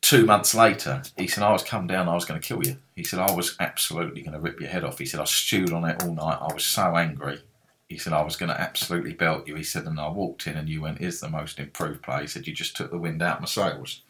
two 0.00 0.24
months 0.24 0.54
later, 0.54 1.02
he 1.16 1.26
said, 1.26 1.44
I 1.44 1.52
was 1.52 1.62
come 1.62 1.86
down, 1.86 2.08
I 2.08 2.14
was 2.14 2.24
going 2.24 2.40
to 2.40 2.46
kill 2.46 2.64
you. 2.64 2.76
He 2.96 3.04
said, 3.04 3.18
I 3.18 3.32
was 3.32 3.56
absolutely 3.60 4.22
going 4.22 4.32
to 4.32 4.40
rip 4.40 4.60
your 4.60 4.70
head 4.70 4.84
off. 4.84 4.98
He 4.98 5.06
said, 5.06 5.20
I 5.20 5.24
stewed 5.24 5.72
on 5.72 5.84
it 5.84 6.02
all 6.02 6.14
night. 6.14 6.38
I 6.40 6.52
was 6.52 6.64
so 6.64 6.96
angry. 6.96 7.42
He 7.88 7.98
said, 7.98 8.12
I 8.12 8.22
was 8.22 8.36
going 8.36 8.50
to 8.50 8.60
absolutely 8.60 9.14
belt 9.14 9.48
you. 9.48 9.54
He 9.54 9.62
said, 9.62 9.86
and 9.86 9.98
I 9.98 10.08
walked 10.08 10.46
in 10.46 10.56
and 10.56 10.68
you 10.68 10.82
went, 10.82 11.00
is 11.00 11.20
the 11.20 11.28
most 11.28 11.58
improved 11.58 12.02
player. 12.02 12.22
He 12.22 12.26
said, 12.26 12.46
you 12.46 12.52
just 12.52 12.76
took 12.76 12.90
the 12.90 12.98
wind 12.98 13.22
out 13.22 13.36
of 13.36 13.40
my 13.42 13.46
sails. 13.46 14.02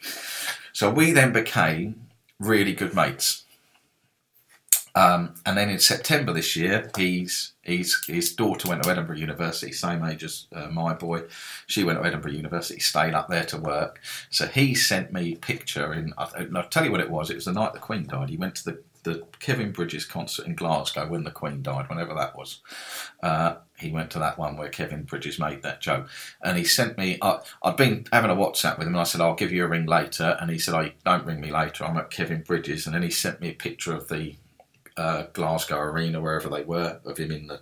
So 0.73 0.91
we 0.91 1.13
then 1.13 1.33
became 1.33 2.09
really 2.41 2.75
good 2.75 2.95
mates. 2.95 3.45
Um, 4.99 5.35
and 5.47 5.57
then 5.57 5.71
in 5.71 5.79
September 5.79 6.33
this 6.33 6.57
year, 6.57 6.91
he's, 6.97 7.53
he's, 7.63 8.05
his 8.09 8.35
daughter 8.35 8.69
went 8.69 8.83
to 8.83 8.91
Edinburgh 8.91 9.19
University, 9.19 9.71
same 9.71 10.05
age 10.05 10.25
as 10.25 10.49
uh, 10.53 10.67
my 10.73 10.93
boy. 10.93 11.23
She 11.69 11.85
went 11.85 12.01
to 12.01 12.05
Edinburgh 12.05 12.33
University, 12.33 12.81
stayed 12.81 13.15
up 13.15 13.29
there 13.29 13.45
to 13.45 13.59
work. 13.59 14.03
So 14.31 14.49
he 14.49 14.75
sent 14.75 15.13
me 15.13 15.35
a 15.35 15.37
picture. 15.37 15.93
In, 15.93 16.15
I'll 16.19 16.65
tell 16.69 16.85
you 16.85 16.91
what 16.91 17.01
it 17.01 17.11
was. 17.11 17.31
It 17.31 17.37
was 17.37 17.45
the 17.45 17.53
night 17.53 17.75
the 17.75 17.79
Queen 17.79 18.09
died. 18.09 18.29
He 18.29 18.37
went 18.37 18.57
to 18.57 18.65
the, 18.65 18.83
the 19.05 19.25
Kevin 19.39 19.71
Bridges 19.71 20.05
concert 20.05 20.47
in 20.47 20.57
Glasgow 20.57 21.07
when 21.07 21.23
the 21.23 21.31
Queen 21.31 21.63
died, 21.63 21.89
whenever 21.89 22.15
that 22.15 22.37
was. 22.37 22.61
Uh, 23.23 23.55
he 23.79 23.93
went 23.93 24.11
to 24.11 24.19
that 24.19 24.37
one 24.37 24.57
where 24.57 24.69
Kevin 24.69 25.05
Bridges 25.05 25.39
made 25.39 25.63
that 25.63 25.81
joke, 25.81 26.09
and 26.43 26.59
he 26.59 26.65
sent 26.65 26.99
me. 26.99 27.19
I, 27.23 27.39
had 27.63 27.77
been 27.77 28.05
having 28.13 28.33
a 28.33 28.35
WhatsApp 28.35 28.79
with 28.79 28.89
him, 28.89 28.95
and 28.95 29.01
I 29.01 29.05
said, 29.05 29.21
"I'll 29.21 29.37
give 29.37 29.53
you 29.53 29.65
a 29.65 29.69
ring 29.69 29.87
later." 29.87 30.37
And 30.41 30.51
he 30.51 30.59
said, 30.59 30.75
"I 30.75 30.87
oh, 30.87 30.93
don't 31.05 31.25
ring 31.25 31.41
me 31.41 31.53
later. 31.53 31.85
I'm 31.85 31.97
at 31.99 32.11
Kevin 32.11 32.43
Bridges." 32.43 32.85
And 32.85 32.97
then 32.97 33.05
he 33.05 33.11
sent 33.11 33.41
me 33.41 33.51
a 33.51 33.55
picture 33.55 33.95
of 33.95 34.09
the 34.09 34.35
uh, 34.99 35.27
Glasgow 35.33 35.79
Arena, 35.79 36.21
wherever 36.21 36.49
they 36.49 36.65
were, 36.65 37.01
of 37.05 37.17
him 37.17 37.31
in 37.31 37.47
the 37.47 37.61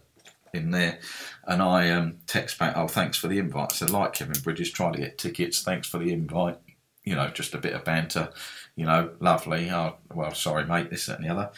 in 0.52 0.70
there. 0.70 0.98
And 1.46 1.62
I 1.62 1.90
um, 1.90 2.18
text 2.26 2.58
back, 2.58 2.76
oh, 2.76 2.88
thanks 2.88 3.18
for 3.18 3.28
the 3.28 3.38
invite. 3.38 3.72
Said, 3.72 3.90
like 3.90 4.14
Kevin 4.14 4.40
Bridges, 4.40 4.70
trying 4.70 4.94
to 4.94 4.98
get 4.98 5.18
tickets. 5.18 5.62
Thanks 5.62 5.86
for 5.86 5.98
the 5.98 6.12
invite. 6.12 6.56
You 7.04 7.14
know, 7.14 7.28
just 7.28 7.54
a 7.54 7.58
bit 7.58 7.74
of 7.74 7.84
banter. 7.84 8.30
You 8.74 8.86
know, 8.86 9.12
lovely. 9.20 9.70
Oh, 9.70 9.96
well, 10.12 10.34
sorry, 10.34 10.64
mate, 10.64 10.90
this, 10.90 11.06
that, 11.06 11.18
and 11.18 11.26
the 11.26 11.32
other. 11.32 11.50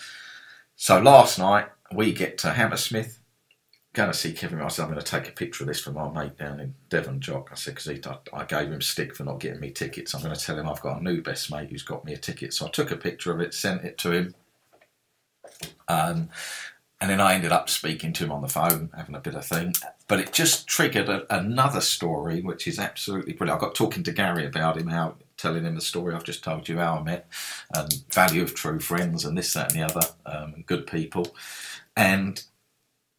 So 0.77 1.01
last 1.01 1.39
night, 1.39 1.69
we 1.93 2.13
get 2.13 2.39
to 2.39 2.51
Hammersmith, 2.51 3.19
going 3.95 4.11
to 4.11 4.17
see 4.17 4.33
Kevin. 4.33 4.61
I 4.61 4.69
said, 4.69 4.83
I'm 4.83 4.91
going 4.91 5.01
to 5.03 5.11
take 5.11 5.29
a 5.29 5.33
picture 5.33 5.65
of 5.65 5.69
this 5.69 5.81
for 5.81 5.91
my 5.91 6.11
mate 6.11 6.37
down 6.37 6.61
in 6.61 6.75
Devon, 6.89 7.21
Jock. 7.21 7.49
I 7.51 7.55
said, 7.55 7.77
because 7.77 8.07
I, 8.07 8.19
I 8.33 8.45
gave 8.45 8.71
him 8.71 8.83
stick 8.83 9.15
for 9.15 9.25
not 9.25 9.41
getting 9.41 9.61
me 9.61 9.71
tickets. 9.71 10.15
I'm 10.15 10.23
going 10.23 10.35
to 10.35 10.41
tell 10.41 10.59
him 10.59 10.69
I've 10.69 10.83
got 10.83 11.01
a 11.01 11.05
new 11.05 11.23
best 11.23 11.51
mate 11.51 11.71
who's 11.71 11.83
got 11.83 12.05
me 12.05 12.13
a 12.13 12.19
ticket. 12.19 12.53
So 12.53 12.67
I 12.67 12.71
took 12.71 12.91
a 12.91 12.97
picture 12.97 13.33
of 13.33 13.41
it, 13.41 13.55
sent 13.55 13.85
it 13.85 13.97
to 13.99 14.13
him 14.13 14.35
um, 15.89 16.29
and 17.01 17.11
then 17.11 17.21
I 17.21 17.35
ended 17.35 17.53
up 17.53 17.71
speaking 17.71 18.13
to 18.15 18.25
him 18.25 18.33
on 18.33 18.43
the 18.43 18.49
phone, 18.49 18.91
having 18.97 19.15
a 19.15 19.21
bit 19.21 19.37
of 19.37 19.47
thing. 19.47 19.75
But 20.09 20.19
it 20.19 20.33
just 20.33 20.67
triggered 20.67 21.09
a, 21.09 21.33
another 21.35 21.81
story, 21.81 22.41
which 22.41 22.67
is 22.67 22.79
absolutely 22.79 23.35
brilliant. 23.35 23.63
I 23.63 23.67
got 23.67 23.75
talking 23.75 24.03
to 24.03 24.13
Gary 24.13 24.45
about 24.45 24.77
him, 24.77 24.89
how 24.89 25.15
telling 25.37 25.65
him 25.65 25.77
the 25.77 25.81
story 25.81 26.15
I've 26.15 26.25
just 26.25 26.43
told 26.43 26.69
you, 26.69 26.79
how 26.79 26.97
I 26.97 27.03
met, 27.03 27.29
and 27.73 28.03
value 28.13 28.43
of 28.43 28.55
true 28.55 28.81
friends, 28.81 29.25
and 29.25 29.39
this, 29.39 29.55
that, 29.55 29.73
and 29.73 29.81
the 29.81 29.87
other, 29.87 30.09
um, 30.27 30.65
good 30.67 30.89
people. 30.89 31.37
And 31.97 32.43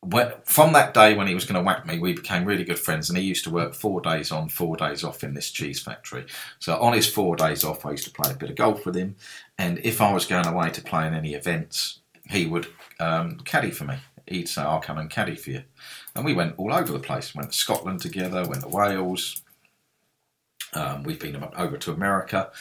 when, 0.01 0.33
from 0.43 0.73
that 0.73 0.93
day 0.93 1.15
when 1.15 1.27
he 1.27 1.35
was 1.35 1.45
going 1.45 1.55
to 1.55 1.65
whack 1.65 1.85
me, 1.85 1.99
we 1.99 2.13
became 2.13 2.45
really 2.45 2.65
good 2.65 2.79
friends. 2.79 3.09
And 3.09 3.17
he 3.17 3.23
used 3.23 3.45
to 3.45 3.49
work 3.49 3.73
four 3.73 4.01
days 4.01 4.31
on, 4.31 4.49
four 4.49 4.75
days 4.75 5.03
off 5.03 5.23
in 5.23 5.33
this 5.33 5.51
cheese 5.51 5.81
factory. 5.81 6.25
So 6.59 6.77
on 6.79 6.93
his 6.93 7.07
four 7.07 7.37
days 7.37 7.63
off, 7.63 7.85
I 7.85 7.91
used 7.91 8.05
to 8.05 8.11
play 8.11 8.31
a 8.31 8.35
bit 8.35 8.49
of 8.49 8.55
golf 8.55 8.85
with 8.85 8.95
him. 8.95 9.15
And 9.57 9.79
if 9.83 10.01
I 10.01 10.13
was 10.13 10.25
going 10.25 10.47
away 10.47 10.69
to 10.71 10.81
play 10.81 11.07
in 11.07 11.13
any 11.13 11.33
events, 11.33 11.98
he 12.29 12.45
would 12.45 12.67
um, 12.99 13.37
caddy 13.39 13.71
for 13.71 13.85
me. 13.85 13.95
He'd 14.27 14.47
say, 14.47 14.61
I'll 14.61 14.79
come 14.79 14.99
and 14.99 15.09
caddy 15.09 15.35
for 15.35 15.49
you. 15.49 15.63
And 16.15 16.23
we 16.23 16.33
went 16.33 16.55
all 16.57 16.73
over 16.73 16.91
the 16.91 16.99
place. 16.99 17.33
Went 17.33 17.51
to 17.51 17.57
Scotland 17.57 18.01
together, 18.01 18.45
went 18.47 18.61
to 18.61 18.69
Wales. 18.69 19.41
Um, 20.73 21.03
we've 21.03 21.19
been 21.19 21.43
over 21.57 21.77
to 21.77 21.91
America. 21.91 22.51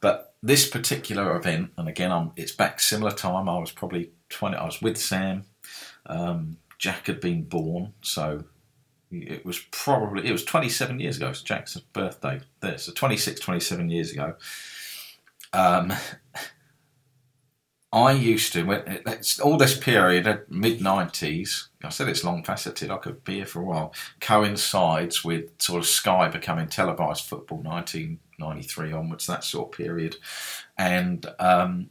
But 0.00 0.34
this 0.42 0.68
particular 0.68 1.36
event, 1.36 1.72
and 1.76 1.88
again, 1.88 2.10
I'm, 2.10 2.32
it's 2.36 2.52
back 2.52 2.80
similar 2.80 3.12
time. 3.12 3.48
I 3.48 3.58
was 3.58 3.70
probably 3.70 4.10
20, 4.30 4.56
I 4.56 4.64
was 4.64 4.80
with 4.80 4.96
Sam. 4.96 5.44
Um, 6.06 6.56
Jack 6.78 7.06
had 7.06 7.20
been 7.20 7.44
born, 7.44 7.92
so 8.00 8.44
it 9.12 9.44
was 9.44 9.60
probably, 9.70 10.26
it 10.26 10.32
was 10.32 10.44
27 10.44 10.98
years 10.98 11.18
ago. 11.18 11.28
It's 11.28 11.42
Jack's 11.42 11.76
birthday 11.76 12.40
there. 12.60 12.78
So 12.78 12.92
26, 12.92 13.38
27 13.38 13.90
years 13.90 14.10
ago. 14.10 14.34
Um, 15.52 15.92
I 17.92 18.12
used 18.12 18.54
to, 18.54 18.62
when, 18.62 19.02
all 19.42 19.58
this 19.58 19.76
period, 19.76 20.44
mid 20.48 20.80
90s, 20.80 21.66
I 21.84 21.90
said 21.90 22.08
it's 22.08 22.24
long 22.24 22.42
faceted, 22.42 22.90
I 22.90 22.96
could 22.96 23.22
be 23.22 23.36
here 23.36 23.46
for 23.46 23.60
a 23.60 23.64
while, 23.64 23.94
coincides 24.18 25.22
with 25.22 25.50
sort 25.60 25.82
of 25.82 25.86
Sky 25.86 26.28
becoming 26.28 26.68
televised 26.68 27.26
football 27.26 27.58
1993 27.58 28.92
onwards, 28.92 29.26
that 29.26 29.44
sort 29.44 29.68
of 29.68 29.76
period. 29.76 30.16
And 30.78 31.26
um, 31.38 31.90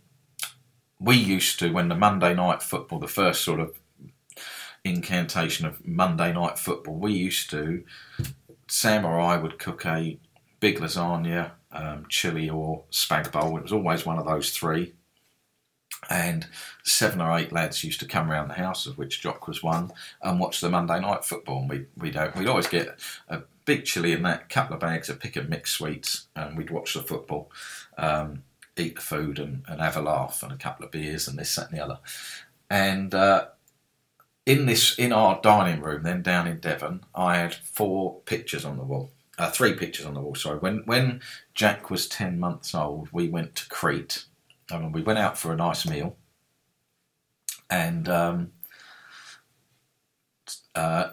we 0.99 1.17
used 1.17 1.59
to, 1.59 1.71
when 1.71 1.89
the 1.89 1.95
Monday 1.95 2.33
night 2.33 2.63
football, 2.63 2.97
the 2.97 3.07
first 3.07 3.43
sort 3.43 3.59
of 3.59 3.77
incantation 4.83 5.67
of 5.67 5.85
Monday 5.85 6.33
night 6.33 6.57
football, 6.57 6.95
we 6.95 7.13
used 7.13 7.51
to, 7.51 7.83
Sam 8.67 9.05
or 9.05 9.19
I 9.19 9.37
would 9.37 9.59
cook 9.59 9.85
a 9.85 10.17
big 10.59 10.79
lasagna, 10.79 11.51
um, 11.71 12.05
chili, 12.09 12.49
or 12.49 12.85
spag 12.91 13.31
bowl. 13.31 13.57
It 13.57 13.63
was 13.63 13.73
always 13.73 14.03
one 14.03 14.17
of 14.17 14.25
those 14.25 14.49
three. 14.49 14.93
And 16.09 16.47
seven 16.83 17.21
or 17.21 17.37
eight 17.37 17.51
lads 17.51 17.83
used 17.83 17.99
to 17.99 18.07
come 18.07 18.31
around 18.31 18.47
the 18.47 18.55
house, 18.55 18.85
of 18.85 18.97
which 18.97 19.21
Jock 19.21 19.47
was 19.47 19.61
one, 19.61 19.91
and 20.21 20.39
watch 20.39 20.59
the 20.59 20.69
Monday 20.69 20.99
night 20.99 21.23
football. 21.23 21.59
And 21.59 21.69
we 21.69 21.85
we'd, 21.97 22.17
we'd 22.35 22.47
always 22.47 22.67
get 22.67 22.97
a 23.29 23.41
big 23.65 23.85
chili 23.85 24.11
in 24.11 24.23
that, 24.23 24.43
a 24.43 24.53
couple 24.53 24.73
of 24.73 24.79
bags 24.79 25.09
of 25.09 25.19
pick 25.19 25.35
and 25.35 25.49
mix 25.49 25.71
sweets, 25.71 26.27
and 26.35 26.57
we'd 26.57 26.71
watch 26.71 26.93
the 26.93 27.01
football, 27.01 27.51
um, 27.97 28.43
eat 28.77 28.95
the 28.95 29.01
food, 29.01 29.39
and, 29.39 29.63
and, 29.67 29.79
have 29.79 29.97
a 29.97 30.01
laugh, 30.01 30.41
and 30.43 30.51
a 30.51 30.57
couple 30.57 30.85
of 30.85 30.91
beers, 30.91 31.27
and 31.27 31.37
this, 31.37 31.55
that, 31.55 31.69
and 31.69 31.77
the 31.77 31.83
other. 31.83 31.99
And 32.69 33.13
uh, 33.13 33.47
in 34.45 34.65
this, 34.65 34.97
in 34.97 35.13
our 35.13 35.39
dining 35.41 35.81
room, 35.81 36.03
then 36.03 36.21
down 36.21 36.47
in 36.47 36.59
Devon, 36.59 37.03
I 37.13 37.37
had 37.37 37.53
four 37.53 38.21
pictures 38.25 38.65
on 38.65 38.77
the 38.77 38.83
wall. 38.83 39.11
Uh, 39.37 39.49
three 39.49 39.73
pictures 39.73 40.05
on 40.05 40.13
the 40.13 40.21
wall. 40.21 40.35
Sorry, 40.35 40.59
when 40.59 40.83
when 40.85 41.21
Jack 41.53 41.89
was 41.89 42.07
ten 42.07 42.39
months 42.39 42.75
old, 42.75 43.09
we 43.11 43.27
went 43.27 43.55
to 43.55 43.69
Crete. 43.69 44.25
I 44.71 44.87
we 44.87 45.01
went 45.01 45.19
out 45.19 45.37
for 45.37 45.51
a 45.53 45.55
nice 45.55 45.87
meal, 45.87 46.17
and 47.69 48.07
um, 48.09 48.51
uh, 50.75 51.11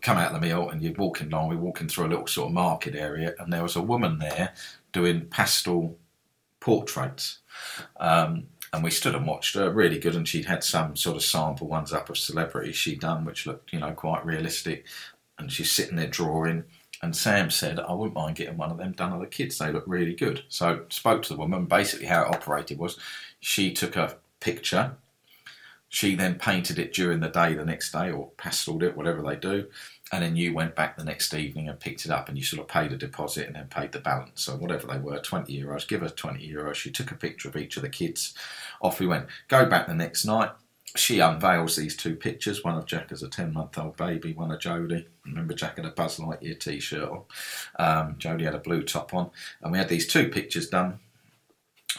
come 0.00 0.18
out 0.18 0.32
of 0.32 0.40
the 0.40 0.46
meal 0.46 0.68
and 0.68 0.82
you're 0.82 0.92
walking 0.92 1.32
along, 1.32 1.48
we're 1.48 1.56
walking 1.56 1.88
through 1.88 2.06
a 2.06 2.08
little 2.08 2.26
sort 2.26 2.48
of 2.48 2.54
market 2.54 2.94
area, 2.94 3.34
and 3.38 3.52
there 3.52 3.62
was 3.62 3.76
a 3.76 3.82
woman 3.82 4.18
there 4.18 4.52
doing 4.92 5.26
pastel 5.26 5.98
portraits. 6.60 7.38
Um, 7.98 8.48
and 8.72 8.82
we 8.82 8.90
stood 8.90 9.14
and 9.14 9.26
watched 9.26 9.54
her, 9.54 9.70
really 9.70 9.98
good. 9.98 10.14
And 10.14 10.26
she'd 10.26 10.46
had 10.46 10.64
some 10.64 10.96
sort 10.96 11.16
of 11.16 11.22
sample 11.22 11.68
ones 11.68 11.92
up 11.92 12.08
of 12.08 12.16
celebrities 12.16 12.76
she'd 12.76 13.00
done, 13.00 13.24
which 13.24 13.46
looked, 13.46 13.72
you 13.72 13.80
know, 13.80 13.92
quite 13.92 14.24
realistic. 14.24 14.86
And 15.38 15.52
she's 15.52 15.70
sitting 15.70 15.96
there 15.96 16.06
drawing. 16.06 16.64
And 17.02 17.16
Sam 17.16 17.50
said, 17.50 17.80
I 17.80 17.92
wouldn't 17.92 18.14
mind 18.14 18.36
getting 18.36 18.56
one 18.56 18.70
of 18.70 18.78
them 18.78 18.92
done 18.92 19.12
of 19.12 19.20
the 19.20 19.26
kids. 19.26 19.58
They 19.58 19.72
look 19.72 19.84
really 19.86 20.14
good. 20.14 20.44
So 20.48 20.84
spoke 20.88 21.22
to 21.22 21.34
the 21.34 21.38
woman. 21.38 21.66
Basically, 21.66 22.06
how 22.06 22.22
it 22.22 22.34
operated 22.34 22.78
was 22.78 22.98
she 23.40 23.72
took 23.72 23.96
a 23.96 24.16
picture 24.38 24.96
she 25.92 26.14
then 26.14 26.36
painted 26.36 26.78
it 26.78 26.94
during 26.94 27.20
the 27.20 27.28
day 27.28 27.52
the 27.52 27.66
next 27.66 27.92
day 27.92 28.10
or 28.10 28.30
pasteled 28.38 28.82
it, 28.82 28.96
whatever 28.96 29.20
they 29.20 29.36
do. 29.36 29.66
And 30.10 30.22
then 30.22 30.36
you 30.36 30.54
went 30.54 30.74
back 30.74 30.96
the 30.96 31.04
next 31.04 31.34
evening 31.34 31.68
and 31.68 31.78
picked 31.78 32.06
it 32.06 32.10
up 32.10 32.30
and 32.30 32.38
you 32.38 32.42
sort 32.42 32.62
of 32.62 32.68
paid 32.68 32.94
a 32.94 32.96
deposit 32.96 33.46
and 33.46 33.56
then 33.56 33.66
paid 33.66 33.92
the 33.92 33.98
balance. 33.98 34.42
So 34.42 34.56
whatever 34.56 34.86
they 34.86 34.96
were, 34.96 35.18
20 35.18 35.54
euros, 35.54 35.86
give 35.86 36.00
her 36.00 36.08
20 36.08 36.50
euros. 36.50 36.76
She 36.76 36.90
took 36.90 37.10
a 37.10 37.14
picture 37.14 37.50
of 37.50 37.56
each 37.56 37.76
of 37.76 37.82
the 37.82 37.90
kids. 37.90 38.32
Off 38.80 39.00
we 39.00 39.06
went. 39.06 39.26
Go 39.48 39.66
back 39.66 39.86
the 39.86 39.94
next 39.94 40.24
night. 40.24 40.52
She 40.94 41.20
unveils 41.20 41.76
these 41.76 41.96
two 41.96 42.16
pictures, 42.16 42.62
one 42.62 42.76
of 42.76 42.84
Jack 42.84 43.12
as 43.12 43.22
a 43.22 43.28
10 43.28 43.52
month 43.52 43.78
old 43.78 43.96
baby, 43.96 44.34
one 44.34 44.50
of 44.50 44.58
Jodie. 44.60 45.06
Remember, 45.24 45.54
Jack 45.54 45.76
had 45.76 45.86
a 45.86 45.90
Buzz 45.90 46.18
Lightyear 46.18 46.58
t 46.60 46.80
shirt 46.80 47.08
on. 47.08 47.22
Um, 47.78 48.14
Jodie 48.16 48.44
had 48.44 48.54
a 48.54 48.58
blue 48.58 48.82
top 48.82 49.14
on. 49.14 49.30
And 49.62 49.72
we 49.72 49.78
had 49.78 49.88
these 49.88 50.06
two 50.06 50.28
pictures 50.28 50.68
done 50.68 51.00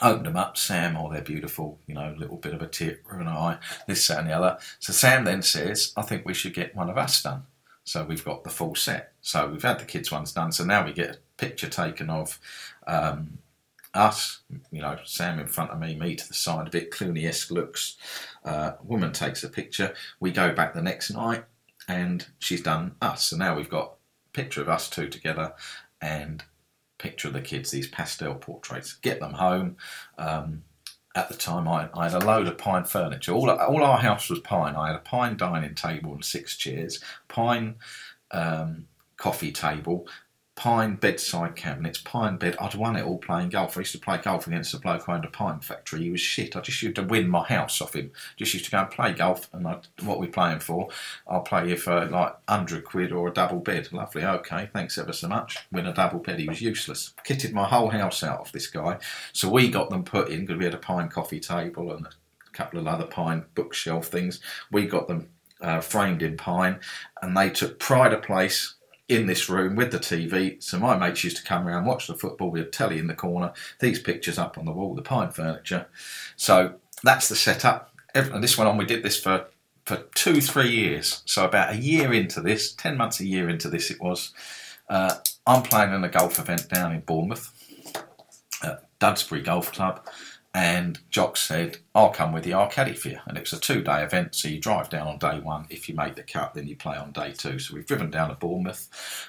opened 0.02 0.26
them 0.26 0.38
up, 0.38 0.58
Sam, 0.58 0.98
oh, 0.98 1.12
they're 1.12 1.22
beautiful, 1.22 1.80
you 1.88 1.94
know, 1.94 2.16
little 2.18 2.38
bit 2.38 2.54
of 2.54 2.62
a 2.62 2.68
tear 2.68 3.00
in 3.14 3.22
an 3.22 3.28
eye, 3.28 3.58
this, 3.88 4.08
that, 4.08 4.20
and 4.20 4.28
the 4.28 4.34
other. 4.34 4.58
So 4.80 4.94
Sam 4.94 5.24
then 5.24 5.42
says, 5.42 5.94
I 5.96 6.02
think 6.02 6.26
we 6.26 6.34
should 6.34 6.54
get 6.54 6.76
one 6.76 6.90
of 6.90 6.98
us 6.98 7.22
done. 7.22 7.44
So 7.84 8.04
we've 8.04 8.24
got 8.24 8.44
the 8.44 8.50
full 8.50 8.76
set. 8.76 9.14
So 9.22 9.48
we've 9.48 9.62
had 9.62 9.80
the 9.80 9.86
kids' 9.86 10.12
ones 10.12 10.32
done. 10.32 10.52
So 10.52 10.64
now 10.64 10.86
we 10.86 10.94
get 10.94 11.16
a 11.16 11.20
picture 11.38 11.70
taken 11.70 12.10
of 12.10 12.40
um, 12.88 13.40
us, 13.94 14.42
you 14.72 14.82
know, 14.82 14.98
Sam 15.06 15.40
in 15.40 15.48
front 15.48 15.72
of 15.72 15.80
me, 15.80 15.96
me 15.96 16.16
to 16.16 16.28
the 16.28 16.34
side, 16.34 16.68
a 16.68 16.72
bit 16.72 16.92
Clooney 16.92 17.26
esque 17.26 17.52
looks. 17.52 17.98
Uh, 18.44 18.74
woman 18.84 19.12
takes 19.12 19.44
a 19.44 19.50
picture. 19.50 19.94
We 20.20 20.32
go 20.32 20.54
back 20.54 20.74
the 20.74 20.82
next 20.82 21.12
night 21.12 21.46
and 21.88 22.26
she's 22.40 22.62
done 22.62 22.96
us. 23.02 23.26
So 23.26 23.38
now 23.38 23.56
we've 23.56 23.70
got 23.70 23.96
a 24.28 24.30
picture 24.32 24.62
of 24.62 24.70
us 24.70 24.90
two 24.90 25.08
together 25.08 25.54
and 26.02 26.44
picture 26.98 27.28
of 27.28 27.34
the 27.34 27.42
kids, 27.42 27.72
these 27.72 27.88
pastel 27.88 28.36
portraits, 28.36 28.94
get 28.94 29.20
them 29.20 29.34
home. 29.34 29.78
Um, 30.18 30.64
at 31.16 31.30
the 31.30 31.36
time, 31.36 31.68
I, 31.68 31.90
I, 31.94 32.10
had 32.10 32.24
a 32.24 32.26
load 32.26 32.48
of 32.48 32.58
pine 32.58 32.86
furniture. 32.86 33.34
All, 33.34 33.50
all 33.50 33.84
our 33.84 34.00
house 34.00 34.30
was 34.30 34.40
pine. 34.40 34.76
I 34.76 34.88
had 34.88 34.96
a 34.96 35.00
pine 35.00 35.38
dining 35.38 35.76
table 35.76 36.14
and 36.14 36.26
six 36.26 36.58
chairs, 36.58 37.04
pine 37.28 37.76
um, 38.32 38.88
coffee 39.18 39.52
table, 39.52 40.08
pine 40.56 40.96
bedside 40.96 41.56
cabinets, 41.56 42.00
pine 42.00 42.38
bed. 42.38 42.56
I'd 42.60 42.76
won 42.76 42.96
it 42.96 43.06
all 43.06 43.18
playing 43.18 43.50
golf. 43.50 43.76
I 43.76 43.82
used 43.82 43.94
to 43.94 43.98
play 43.98 44.18
golf 44.18 44.46
against 44.46 44.74
a 44.74 44.80
bloke 44.80 45.04
who 45.04 45.12
owned 45.12 45.26
a 45.26 45.30
pine 45.30 45.60
factory. 45.60 46.04
He 46.04 46.12
was 46.12 46.22
shit. 46.22 46.56
I 46.56 46.62
just 46.62 46.82
used 46.82 46.96
to 46.98 47.04
win 47.04 47.28
my 47.28 47.44
house 47.44 47.82
off 47.82 47.96
him. 47.96 48.12
Just 48.38 48.54
used 48.54 48.66
to 48.66 48.72
go 48.72 48.80
and 48.80 48.90
play 48.90 49.14
golf. 49.14 49.50
And 49.52 49.68
I'd, 49.68 49.88
what 50.04 50.20
we 50.20 50.28
playing 50.28 50.60
for? 50.60 50.90
I'll 51.28 51.42
play 51.42 51.70
you 51.70 51.78
for 51.78 52.06
like 52.06 52.36
hundred 52.48 52.86
quid 52.86 53.12
or 53.12 53.28
a 53.28 53.34
double 53.34 53.60
bed. 53.60 53.92
Lovely. 53.92 54.24
Okay. 54.24 54.70
Thanks 54.72 54.98
ever 54.98 55.14
so 55.14 55.28
much. 55.28 55.58
Win 55.72 55.88
a 55.88 55.94
double 55.94 56.20
bed. 56.20 56.40
He 56.40 56.48
was 56.48 56.62
useless. 56.62 57.14
Kitted 57.26 57.54
my 57.54 57.68
whole 57.68 57.90
house 57.90 58.24
out 58.24 58.42
of 58.42 58.52
this 58.52 58.68
guy. 58.68 59.00
So 59.32 59.50
we 59.50 59.70
got 59.70 59.90
them 59.90 60.04
put 60.04 60.30
in 60.30 60.42
because 60.42 60.58
we 60.58 60.66
had 60.66 60.76
a 60.76 60.78
pine 60.78 61.10
coffee 61.10 61.40
table 61.40 61.92
and 61.92 62.06
a 62.06 62.12
couple 62.52 62.80
of 62.80 62.88
other 62.88 63.06
pine 63.06 63.46
bookshelf 63.56 64.08
things. 64.08 64.40
We 64.72 64.86
got 64.86 65.08
them 65.08 65.30
uh, 65.62 65.82
framed 65.82 66.22
in 66.22 66.38
pine, 66.38 66.80
and 67.22 67.36
they 67.36 67.50
took 67.50 67.80
pride 67.80 68.14
of 68.14 68.22
place 68.22 68.76
in 69.10 69.28
this 69.28 69.50
room 69.50 69.76
with 69.76 69.92
the 69.92 70.00
TV. 70.00 70.62
So 70.64 70.80
my 70.80 70.98
mates 70.98 71.24
used 71.24 71.38
to 71.38 71.44
come 71.44 71.68
around, 71.68 71.86
watch 71.86 72.08
the 72.08 72.16
football. 72.16 72.52
We 72.52 72.60
had 72.60 72.72
telly 72.72 73.00
in 73.00 73.08
the 73.08 73.14
corner, 73.14 73.54
these 73.80 74.00
pictures 74.00 74.38
up 74.38 74.58
on 74.58 74.66
the 74.66 74.72
wall, 74.72 74.96
the 74.96 75.02
pine 75.02 75.32
furniture. 75.32 75.88
So 76.36 76.76
that's 77.04 77.30
the 77.30 77.36
setup. 77.36 77.94
And 78.16 78.44
this 78.44 78.58
went 78.58 78.70
on. 78.70 78.78
We 78.78 78.86
did 78.86 79.04
this 79.04 79.20
for 79.20 79.48
for 79.86 79.98
two, 80.16 80.40
three 80.40 80.72
years. 80.72 81.22
So 81.26 81.44
about 81.44 81.74
a 81.74 81.78
year 81.78 82.14
into 82.14 82.40
this, 82.40 82.74
ten 82.74 82.96
months, 82.96 83.20
a 83.20 83.26
year 83.26 83.50
into 83.50 83.70
this, 83.70 83.92
it 83.92 84.00
was. 84.00 84.34
Uh, 84.88 85.16
I'm 85.46 85.64
playing 85.64 85.94
in 85.94 86.04
a 86.04 86.10
golf 86.10 86.40
event 86.40 86.70
down 86.70 86.94
in 86.94 87.02
Bournemouth, 87.02 87.52
at 88.64 88.88
Dudsbury 89.00 89.44
Golf 89.44 89.72
Club 89.72 90.08
and 90.56 91.00
Jock 91.10 91.36
said, 91.36 91.78
I'll 91.96 92.12
come 92.12 92.32
with 92.32 92.46
you, 92.46 92.56
I'll 92.56 92.70
caddy 92.70 92.94
for 92.94 93.10
you. 93.10 93.20
And 93.26 93.38
it 93.38 93.42
was 93.42 93.54
a 93.54 93.60
two 93.60 93.82
day 93.82 94.04
event, 94.04 94.36
so 94.36 94.48
you 94.48 94.60
drive 94.60 94.88
down 94.88 95.08
on 95.08 95.18
day 95.18 95.40
one. 95.40 95.66
If 95.72 95.90
you 95.90 95.96
make 95.96 96.14
the 96.16 96.22
cut, 96.22 96.54
then 96.54 96.68
you 96.68 96.76
play 96.76 96.96
on 96.96 97.12
day 97.12 97.32
two. 97.32 97.58
So 97.58 97.74
we've 97.74 97.88
driven 97.88 98.12
down 98.12 98.30
to 98.30 98.36
Bournemouth. 98.36 98.88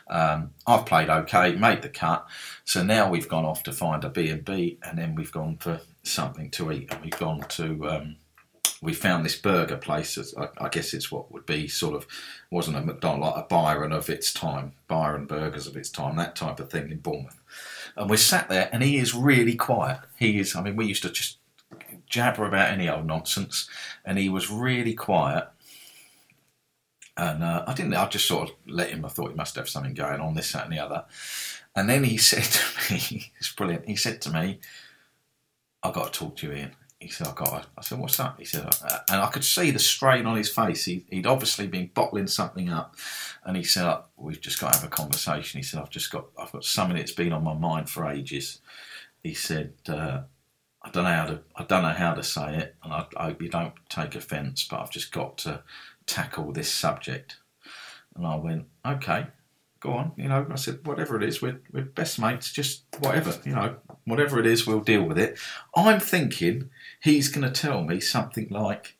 Um, 0.08 0.50
I've 0.66 0.84
played 0.84 1.08
okay, 1.08 1.54
made 1.56 1.80
the 1.80 1.88
cut. 1.88 2.26
So 2.64 2.82
now 2.82 3.08
we've 3.08 3.28
gone 3.28 3.46
off 3.46 3.62
to 3.62 3.72
find 3.72 4.04
a 4.04 4.10
B&B 4.10 4.78
and 4.82 4.98
then 4.98 5.14
we've 5.14 5.32
gone 5.32 5.56
for 5.56 5.80
something 6.02 6.50
to 6.52 6.70
eat. 6.70 6.92
And 6.92 7.02
we've 7.02 7.18
gone 7.18 7.40
to, 7.40 7.88
um, 7.88 8.16
we 8.82 8.92
found 8.92 9.24
this 9.24 9.36
burger 9.36 9.78
place. 9.78 10.18
I, 10.36 10.48
I, 10.58 10.68
guess 10.68 10.92
it's 10.92 11.10
what 11.10 11.32
would 11.32 11.46
be 11.46 11.68
sort 11.68 11.94
of, 11.94 12.06
wasn't 12.50 12.76
a 12.76 12.82
McDonald's, 12.82 13.34
like 13.34 13.44
a 13.44 13.48
Byron 13.48 13.92
of 13.92 14.10
its 14.10 14.30
time, 14.30 14.72
Byron 14.88 15.24
burgers 15.24 15.66
of 15.66 15.74
its 15.74 15.88
time, 15.88 16.16
that 16.16 16.36
type 16.36 16.60
of 16.60 16.70
thing 16.70 16.90
in 16.90 16.98
Bournemouth. 16.98 17.40
And 17.96 18.10
we're 18.10 18.16
sat 18.16 18.48
there, 18.48 18.68
and 18.72 18.82
he 18.82 18.98
is 18.98 19.14
really 19.14 19.54
quiet. 19.54 20.00
He 20.18 20.38
is, 20.38 20.56
I 20.56 20.62
mean, 20.62 20.76
we 20.76 20.86
used 20.86 21.02
to 21.02 21.10
just 21.10 21.38
jabber 22.06 22.46
about 22.46 22.72
any 22.72 22.88
old 22.88 23.06
nonsense, 23.06 23.68
and 24.04 24.18
he 24.18 24.28
was 24.28 24.50
really 24.50 24.94
quiet. 24.94 25.48
And 27.16 27.44
uh, 27.44 27.64
I 27.66 27.74
didn't, 27.74 27.94
I 27.94 28.08
just 28.08 28.26
sort 28.26 28.50
of 28.50 28.56
let 28.66 28.90
him, 28.90 29.04
I 29.04 29.08
thought 29.08 29.30
he 29.30 29.36
must 29.36 29.54
have 29.54 29.68
something 29.68 29.94
going 29.94 30.20
on, 30.20 30.34
this, 30.34 30.52
that, 30.52 30.64
and 30.64 30.72
the 30.72 30.80
other. 30.80 31.04
And 31.76 31.88
then 31.88 32.04
he 32.04 32.16
said 32.30 32.44
to 32.44 32.92
me, 32.92 33.32
it's 33.38 33.52
brilliant, 33.52 33.86
he 33.86 33.96
said 33.96 34.20
to 34.22 34.30
me, 34.30 34.58
I've 35.82 35.94
got 35.94 36.12
to 36.12 36.18
talk 36.18 36.36
to 36.36 36.48
you, 36.48 36.54
Ian. 36.54 36.76
He 37.04 37.10
said, 37.10 37.26
I 37.26 37.32
got 37.32 37.66
I 37.76 37.82
said, 37.82 37.98
what's 37.98 38.16
that? 38.16 38.36
He 38.38 38.46
said, 38.46 38.66
uh, 38.66 38.98
and 39.10 39.20
I 39.20 39.26
could 39.26 39.44
see 39.44 39.70
the 39.70 39.78
strain 39.78 40.24
on 40.24 40.36
his 40.36 40.48
face. 40.48 40.86
He, 40.86 41.04
would 41.12 41.26
obviously 41.26 41.66
been 41.66 41.90
bottling 41.92 42.28
something 42.28 42.70
up. 42.70 42.96
And 43.44 43.58
he 43.58 43.62
said, 43.62 43.94
we've 44.16 44.40
just 44.40 44.58
got 44.58 44.72
to 44.72 44.78
have 44.78 44.86
a 44.86 44.90
conversation. 44.90 45.58
He 45.58 45.64
said, 45.64 45.80
I've 45.80 45.90
just 45.90 46.10
got, 46.10 46.28
I've 46.38 46.50
got 46.50 46.64
something 46.64 46.96
that's 46.96 47.12
been 47.12 47.34
on 47.34 47.44
my 47.44 47.52
mind 47.52 47.90
for 47.90 48.10
ages. 48.10 48.62
He 49.22 49.34
said, 49.34 49.74
uh, 49.86 50.22
I 50.80 50.90
don't 50.90 51.04
know 51.04 51.10
how 51.10 51.26
to, 51.26 51.40
I 51.56 51.64
don't 51.64 51.82
know 51.82 51.88
how 51.90 52.14
to 52.14 52.22
say 52.22 52.56
it, 52.56 52.76
and 52.82 52.92
I, 52.92 53.06
I 53.18 53.24
hope 53.26 53.42
you 53.42 53.50
don't 53.50 53.74
take 53.90 54.14
offence, 54.14 54.66
but 54.68 54.80
I've 54.80 54.90
just 54.90 55.12
got 55.12 55.36
to 55.38 55.62
tackle 56.06 56.52
this 56.52 56.72
subject. 56.72 57.36
And 58.16 58.26
I 58.26 58.36
went, 58.36 58.64
okay, 58.86 59.26
go 59.80 59.92
on. 59.92 60.12
You 60.16 60.28
know, 60.28 60.46
I 60.50 60.54
said, 60.56 60.86
whatever 60.86 61.16
it 61.16 61.22
is, 61.22 61.42
we're, 61.42 61.60
we're 61.70 61.84
best 61.84 62.18
mates, 62.18 62.50
just 62.50 62.84
whatever, 63.00 63.38
you 63.44 63.54
know, 63.54 63.76
whatever 64.04 64.38
it 64.38 64.46
is, 64.46 64.66
we'll 64.66 64.80
deal 64.80 65.02
with 65.02 65.18
it. 65.18 65.38
I'm 65.74 66.00
thinking 66.00 66.70
he's 67.00 67.28
going 67.28 67.50
to 67.50 67.60
tell 67.60 67.82
me 67.82 68.00
something 68.00 68.48
like 68.50 68.96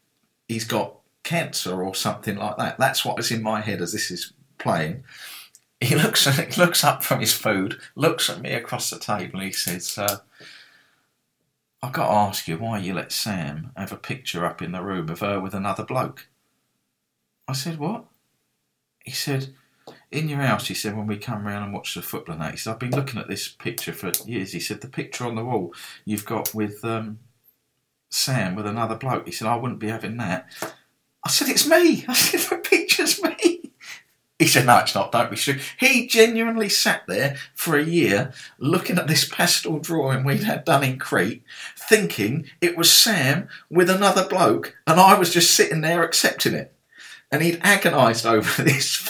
he's 0.48 0.64
got 0.64 0.94
cancer 1.22 1.82
or 1.82 1.94
something 1.94 2.36
like 2.36 2.56
that. 2.56 2.78
That's 2.78 3.04
what 3.04 3.18
is 3.18 3.30
in 3.30 3.42
my 3.42 3.60
head 3.60 3.80
as 3.80 3.92
this 3.92 4.10
is 4.10 4.32
playing. 4.58 5.04
He 5.80 5.94
looks 6.02 6.24
he 6.24 6.60
looks 6.60 6.84
up 6.84 7.02
from 7.02 7.20
his 7.20 7.32
food, 7.32 7.78
looks 7.94 8.30
at 8.30 8.40
me 8.40 8.52
across 8.52 8.90
the 8.90 8.98
table, 8.98 9.40
and 9.40 9.46
he 9.46 9.52
says, 9.52 9.98
uh, 9.98 10.18
"I've 11.82 11.92
got 11.92 12.06
to 12.06 12.12
ask 12.12 12.48
you 12.48 12.56
why 12.58 12.78
you 12.78 12.94
let 12.94 13.12
Sam 13.12 13.72
have 13.76 13.92
a 13.92 13.96
picture 13.96 14.46
up 14.46 14.62
in 14.62 14.72
the 14.72 14.82
room 14.82 15.08
of 15.08 15.20
her 15.20 15.40
with 15.40 15.54
another 15.54 15.84
bloke." 15.84 16.28
I 17.48 17.52
said, 17.52 17.78
"What?" 17.78 18.06
He 19.04 19.10
said, 19.10 19.54
in 20.14 20.28
your 20.28 20.40
house, 20.40 20.68
he 20.68 20.74
said, 20.74 20.96
when 20.96 21.06
we 21.06 21.16
come 21.16 21.46
round 21.46 21.64
and 21.64 21.74
watch 21.74 21.94
the 21.94 22.02
football 22.02 22.38
that, 22.38 22.52
he 22.52 22.56
said, 22.56 22.72
I've 22.72 22.78
been 22.78 22.92
looking 22.92 23.20
at 23.20 23.28
this 23.28 23.48
picture 23.48 23.92
for 23.92 24.12
years. 24.24 24.52
He 24.52 24.60
said, 24.60 24.80
the 24.80 24.88
picture 24.88 25.26
on 25.26 25.34
the 25.34 25.44
wall 25.44 25.74
you've 26.04 26.24
got 26.24 26.54
with 26.54 26.84
um, 26.84 27.18
Sam 28.10 28.54
with 28.54 28.66
another 28.66 28.94
bloke. 28.94 29.26
He 29.26 29.32
said, 29.32 29.48
I 29.48 29.56
wouldn't 29.56 29.80
be 29.80 29.88
having 29.88 30.16
that. 30.18 30.46
I 31.24 31.30
said, 31.30 31.48
it's 31.48 31.68
me. 31.68 32.04
I 32.08 32.14
said, 32.14 32.40
the 32.40 32.62
picture's 32.62 33.20
me. 33.22 33.72
He 34.38 34.46
said, 34.46 34.66
no, 34.66 34.78
it's 34.78 34.94
not. 34.94 35.10
Don't 35.10 35.30
be 35.30 35.36
stupid. 35.36 35.62
He 35.78 36.06
genuinely 36.06 36.68
sat 36.68 37.02
there 37.08 37.36
for 37.54 37.76
a 37.76 37.84
year 37.84 38.32
looking 38.58 38.98
at 38.98 39.08
this 39.08 39.28
pastel 39.28 39.78
drawing 39.78 40.24
we'd 40.24 40.44
had 40.44 40.64
done 40.64 40.84
in 40.84 40.98
Crete, 40.98 41.42
thinking 41.76 42.46
it 42.60 42.76
was 42.76 42.92
Sam 42.92 43.48
with 43.70 43.90
another 43.90 44.26
bloke, 44.28 44.76
and 44.86 45.00
I 45.00 45.18
was 45.18 45.32
just 45.32 45.54
sitting 45.54 45.80
there 45.80 46.02
accepting 46.02 46.54
it. 46.54 46.72
And 47.32 47.42
he'd 47.42 47.60
agonised 47.62 48.26
over 48.26 48.62
this 48.64 49.08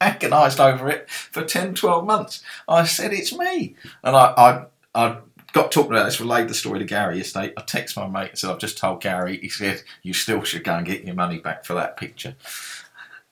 agonised 0.00 0.60
over 0.60 0.88
it 0.88 1.10
for 1.10 1.44
10, 1.44 1.74
12 1.74 2.06
months. 2.06 2.42
I 2.68 2.84
said, 2.84 3.12
it's 3.12 3.36
me. 3.36 3.74
And 4.02 4.16
I, 4.16 4.34
I, 4.36 4.66
I 4.94 5.18
got 5.52 5.72
talking 5.72 5.92
about 5.92 6.04
this, 6.04 6.20
relayed 6.20 6.48
the 6.48 6.54
story 6.54 6.78
to 6.78 6.84
Gary 6.84 7.18
yesterday. 7.18 7.52
I 7.56 7.62
text 7.62 7.96
my 7.96 8.06
mate 8.06 8.30
and 8.30 8.38
said, 8.38 8.50
I've 8.50 8.58
just 8.58 8.78
told 8.78 9.02
Gary. 9.02 9.38
He 9.38 9.48
said, 9.48 9.82
you 10.02 10.12
still 10.12 10.42
should 10.42 10.64
go 10.64 10.74
and 10.74 10.86
get 10.86 11.04
your 11.04 11.14
money 11.14 11.38
back 11.38 11.64
for 11.64 11.74
that 11.74 11.96
picture. 11.96 12.36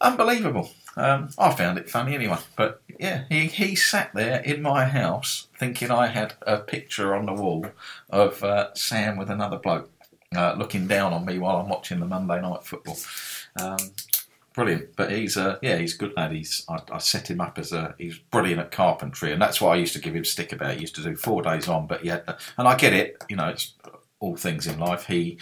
Unbelievable. 0.01 0.71
Um, 0.97 1.29
I 1.39 1.55
found 1.55 1.79
it 1.79 1.91
funny 1.91 2.15
anyway. 2.15 2.39
But 2.57 2.83
yeah, 2.99 3.25
he, 3.29 3.47
he 3.47 3.77
sat 3.77 4.15
there 4.15 4.41
in 4.41 4.63
my 4.63 4.87
house 4.87 5.49
thinking 5.59 5.91
I 5.91 6.07
had 6.07 6.35
a 6.47 6.59
picture 6.59 7.15
on 7.15 7.27
the 7.27 7.35
wall 7.35 7.67
of 8.11 8.43
uh, 8.43 8.75
Sam 8.75 9.17
with 9.17 9.31
another 9.31 9.59
bloke 9.59 9.91
uh, 10.35 10.55
looking 10.59 10.87
down 10.87 11.13
on 11.13 11.25
me 11.25 11.39
while 11.39 11.57
I'm 11.59 11.69
watching 11.69 12.01
the 12.01 12.07
Monday 12.07 12.41
night 12.41 12.65
football. 12.65 12.97
Um, 13.61 13.79
brilliant. 14.57 14.97
But 14.97 15.13
he's 15.13 15.37
a 15.37 15.61
yeah, 15.63 15.77
he's 15.77 15.95
a 15.95 15.99
good 15.99 16.15
lad. 16.17 16.33
He's 16.33 16.65
I, 16.69 16.81
I, 16.91 16.99
set 16.99 17.31
him 17.31 17.41
up 17.41 17.59
as 17.59 17.73
a 17.73 17.95
he's 17.99 18.19
brilliant 18.19 18.61
at 18.61 18.73
carpentry, 18.73 19.33
and 19.33 19.41
that's 19.41 19.61
why 19.61 19.75
I 19.75 19.77
used 19.77 19.93
to 19.93 20.01
give 20.01 20.17
him 20.17 20.25
stick 20.25 20.53
about. 20.53 20.75
He 20.75 20.81
used 20.81 20.97
to 20.97 21.03
do 21.03 21.15
four 21.15 21.43
days 21.43 21.69
on, 21.69 21.87
but 21.87 22.05
had, 22.05 22.25
and 22.59 22.67
I 22.67 22.75
get 22.75 22.93
it. 22.93 23.23
You 23.29 23.37
know, 23.37 23.49
it's 23.49 23.75
all 24.19 24.37
things 24.37 24.67
in 24.67 24.81
life. 24.81 25.07
He 25.07 25.39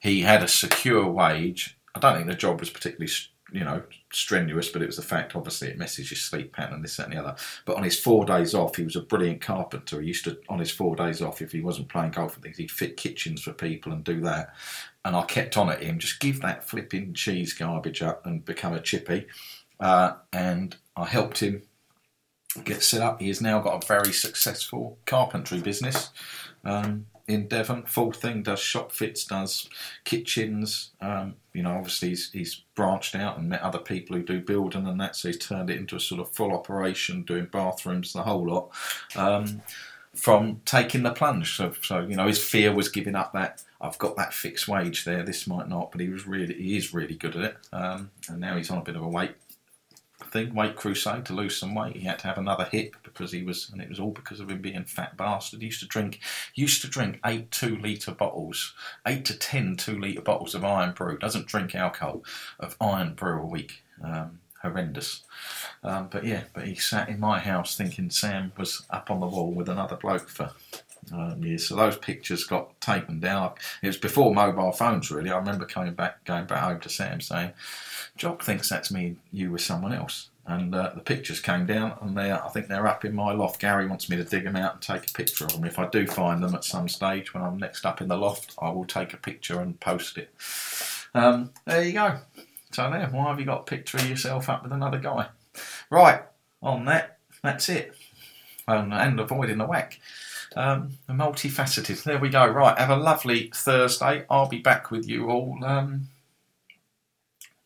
he 0.00 0.22
had 0.22 0.42
a 0.42 0.48
secure 0.48 1.08
wage. 1.08 1.78
I 1.94 2.00
don't 2.00 2.16
think 2.16 2.26
the 2.26 2.34
job 2.34 2.58
was 2.58 2.70
particularly 2.70 3.12
you 3.54 3.62
know, 3.62 3.80
strenuous, 4.12 4.68
but 4.68 4.82
it 4.82 4.86
was 4.86 4.98
a 4.98 5.02
fact, 5.02 5.36
obviously, 5.36 5.68
it 5.68 5.78
messes 5.78 6.10
your 6.10 6.18
sleep 6.18 6.52
pattern 6.52 6.74
and 6.74 6.84
this, 6.84 6.96
that, 6.96 7.06
and 7.06 7.12
the 7.12 7.20
other. 7.20 7.36
But 7.64 7.76
on 7.76 7.84
his 7.84 7.98
four 7.98 8.24
days 8.24 8.52
off, 8.52 8.74
he 8.74 8.82
was 8.82 8.96
a 8.96 9.00
brilliant 9.00 9.40
carpenter. 9.40 10.00
He 10.00 10.08
used 10.08 10.24
to, 10.24 10.36
on 10.48 10.58
his 10.58 10.72
four 10.72 10.96
days 10.96 11.22
off, 11.22 11.40
if 11.40 11.52
he 11.52 11.60
wasn't 11.60 11.88
playing 11.88 12.10
golf 12.10 12.34
and 12.34 12.42
things, 12.42 12.56
he'd 12.56 12.72
fit 12.72 12.96
kitchens 12.96 13.42
for 13.42 13.52
people 13.52 13.92
and 13.92 14.02
do 14.02 14.20
that. 14.22 14.54
And 15.04 15.14
I 15.14 15.22
kept 15.22 15.56
on 15.56 15.70
at 15.70 15.84
him, 15.84 16.00
just 16.00 16.18
give 16.18 16.40
that 16.40 16.68
flipping 16.68 17.14
cheese 17.14 17.52
garbage 17.52 18.02
up 18.02 18.26
and 18.26 18.44
become 18.44 18.72
a 18.72 18.80
chippy. 18.80 19.28
Uh, 19.78 20.14
and 20.32 20.76
I 20.96 21.04
helped 21.04 21.38
him 21.38 21.62
get 22.64 22.82
set 22.82 23.02
up. 23.02 23.20
He 23.20 23.28
has 23.28 23.40
now 23.40 23.60
got 23.60 23.84
a 23.84 23.86
very 23.86 24.12
successful 24.12 24.98
carpentry 25.06 25.60
business. 25.60 26.10
Um, 26.64 27.06
in 27.26 27.48
Devon. 27.48 27.84
Full 27.84 28.12
thing 28.12 28.42
does 28.42 28.60
shop 28.60 28.92
fits, 28.92 29.24
does 29.24 29.68
kitchens. 30.04 30.90
Um, 31.00 31.36
you 31.52 31.62
know, 31.62 31.76
obviously 31.76 32.10
he's, 32.10 32.30
he's, 32.32 32.60
branched 32.74 33.14
out 33.14 33.38
and 33.38 33.48
met 33.48 33.62
other 33.62 33.78
people 33.78 34.16
who 34.16 34.22
do 34.24 34.40
building 34.40 34.88
and 34.88 35.00
that, 35.00 35.14
so 35.14 35.28
he's 35.28 35.38
turned 35.38 35.70
it 35.70 35.76
into 35.76 35.94
a 35.94 36.00
sort 36.00 36.20
of 36.20 36.28
full 36.32 36.52
operation, 36.52 37.22
doing 37.22 37.46
bathrooms, 37.46 38.12
the 38.12 38.24
whole 38.24 38.44
lot. 38.44 38.68
Um, 39.14 39.62
from 40.12 40.60
taking 40.64 41.04
the 41.04 41.12
plunge, 41.12 41.56
so, 41.56 41.72
so 41.82 42.00
you 42.00 42.16
know, 42.16 42.26
his 42.26 42.42
fear 42.42 42.74
was 42.74 42.88
giving 42.88 43.14
up 43.14 43.32
that 43.32 43.62
I've 43.80 43.98
got 43.98 44.16
that 44.16 44.32
fixed 44.32 44.66
wage 44.66 45.04
there. 45.04 45.22
This 45.22 45.46
might 45.46 45.68
not, 45.68 45.92
but 45.92 46.00
he 46.00 46.08
was 46.08 46.26
really, 46.26 46.54
he 46.54 46.76
is 46.76 46.94
really 46.94 47.14
good 47.14 47.36
at 47.36 47.44
it. 47.44 47.56
Um, 47.72 48.10
and 48.28 48.40
now 48.40 48.56
he's 48.56 48.70
on 48.70 48.78
a 48.78 48.82
bit 48.82 48.96
of 48.96 49.02
a 49.02 49.08
weight 49.08 49.36
thing, 50.22 50.54
weight 50.54 50.76
crusade 50.76 51.24
to 51.26 51.32
lose 51.32 51.56
some 51.56 51.74
weight. 51.74 51.96
He 51.96 52.06
had 52.06 52.18
to 52.20 52.26
have 52.26 52.38
another 52.38 52.64
hip 52.64 52.96
because 53.02 53.32
he 53.32 53.42
was, 53.42 53.70
and 53.70 53.80
it 53.80 53.88
was 53.88 54.00
all 54.00 54.10
because 54.10 54.40
of 54.40 54.50
him 54.50 54.60
being 54.60 54.84
fat 54.84 55.16
bastard. 55.16 55.60
He 55.60 55.66
used 55.66 55.80
to 55.80 55.86
drink, 55.86 56.20
used 56.54 56.82
to 56.82 56.88
drink 56.88 57.20
eight 57.24 57.50
two 57.50 57.76
litre 57.76 58.12
bottles, 58.12 58.74
eight 59.06 59.24
to 59.26 59.38
ten 59.38 59.76
two 59.76 59.98
litre 59.98 60.22
bottles 60.22 60.54
of 60.54 60.64
Irn-Bru. 60.64 61.18
Doesn't 61.18 61.46
drink 61.46 61.74
alcohol 61.74 62.22
of 62.58 62.76
Irn-Bru 62.80 63.42
a 63.42 63.46
week. 63.46 63.82
Um, 64.02 64.40
horrendous. 64.62 65.22
Um, 65.82 66.08
but 66.10 66.24
yeah, 66.24 66.44
but 66.54 66.66
he 66.66 66.74
sat 66.74 67.08
in 67.08 67.20
my 67.20 67.38
house 67.38 67.76
thinking 67.76 68.08
Sam 68.10 68.52
was 68.56 68.86
up 68.90 69.10
on 69.10 69.20
the 69.20 69.26
wall 69.26 69.52
with 69.52 69.68
another 69.68 69.96
bloke 69.96 70.28
for 70.28 70.52
um, 71.12 71.58
so 71.58 71.76
those 71.76 71.96
pictures 71.96 72.44
got 72.44 72.80
taken 72.80 73.20
down. 73.20 73.52
It 73.82 73.88
was 73.88 73.96
before 73.96 74.34
mobile 74.34 74.72
phones, 74.72 75.10
really. 75.10 75.30
I 75.30 75.38
remember 75.38 75.64
coming 75.64 75.94
back, 75.94 76.24
going 76.24 76.46
back 76.46 76.62
home 76.62 76.80
to 76.80 76.88
Sam, 76.88 77.20
saying, 77.20 77.52
"Jock 78.16 78.42
thinks 78.42 78.68
that's 78.68 78.90
me, 78.90 79.16
you 79.32 79.50
with 79.50 79.62
someone 79.62 79.92
else." 79.92 80.30
And 80.46 80.74
uh, 80.74 80.92
the 80.94 81.00
pictures 81.00 81.40
came 81.40 81.64
down, 81.64 81.96
and 82.02 82.16
they, 82.16 82.30
I 82.30 82.48
think 82.48 82.68
they're 82.68 82.86
up 82.86 83.04
in 83.04 83.14
my 83.14 83.32
loft. 83.32 83.60
Gary 83.60 83.86
wants 83.86 84.10
me 84.10 84.16
to 84.18 84.24
dig 84.24 84.44
them 84.44 84.56
out 84.56 84.74
and 84.74 84.82
take 84.82 85.08
a 85.08 85.12
picture 85.14 85.46
of 85.46 85.52
them. 85.52 85.64
If 85.64 85.78
I 85.78 85.88
do 85.88 86.06
find 86.06 86.42
them 86.42 86.54
at 86.54 86.64
some 86.64 86.88
stage 86.88 87.32
when 87.32 87.42
I'm 87.42 87.56
next 87.56 87.86
up 87.86 88.02
in 88.02 88.08
the 88.08 88.16
loft, 88.16 88.54
I 88.60 88.68
will 88.70 88.84
take 88.84 89.14
a 89.14 89.16
picture 89.16 89.60
and 89.60 89.80
post 89.80 90.18
it. 90.18 90.34
Um, 91.14 91.50
there 91.64 91.82
you 91.82 91.92
go. 91.92 92.18
So 92.72 92.90
there, 92.90 93.06
why 93.06 93.28
have 93.28 93.38
you 93.38 93.46
got 93.46 93.60
a 93.60 93.64
picture 93.64 93.96
of 93.98 94.08
yourself 94.08 94.48
up 94.50 94.64
with 94.64 94.72
another 94.72 94.98
guy? 94.98 95.28
Right, 95.88 96.22
on 96.62 96.84
that, 96.86 97.18
that's 97.42 97.68
it. 97.68 97.94
Um, 98.66 98.92
and 98.92 99.20
avoiding 99.20 99.58
the 99.58 99.66
whack. 99.66 100.00
Um, 100.56 100.90
multifaceted. 101.08 102.02
There 102.04 102.18
we 102.18 102.28
go. 102.28 102.46
Right, 102.46 102.78
have 102.78 102.90
a 102.90 102.96
lovely 102.96 103.50
Thursday. 103.54 104.24
I'll 104.30 104.48
be 104.48 104.58
back 104.58 104.90
with 104.90 105.08
you 105.08 105.30
all. 105.30 105.58
Um, 105.64 106.08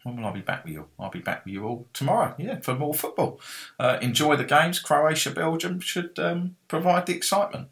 when 0.03 0.17
will 0.17 0.27
I 0.27 0.33
be 0.33 0.41
back 0.41 0.65
with 0.65 0.73
you? 0.73 0.87
I'll 0.99 1.11
be 1.11 1.19
back 1.19 1.45
with 1.45 1.53
you 1.53 1.65
all 1.65 1.87
tomorrow. 1.93 2.35
Yeah, 2.39 2.61
for 2.61 2.75
more 2.75 2.95
football. 2.95 3.41
Uh, 3.79 3.99
enjoy 4.01 4.37
the 4.37 4.45
games. 4.45 4.79
Croatia, 4.79 5.31
Belgium 5.31 5.81
should 5.81 6.19
um, 6.19 6.57
provide 6.67 7.07
the 7.07 7.15
excitement. 7.15 7.69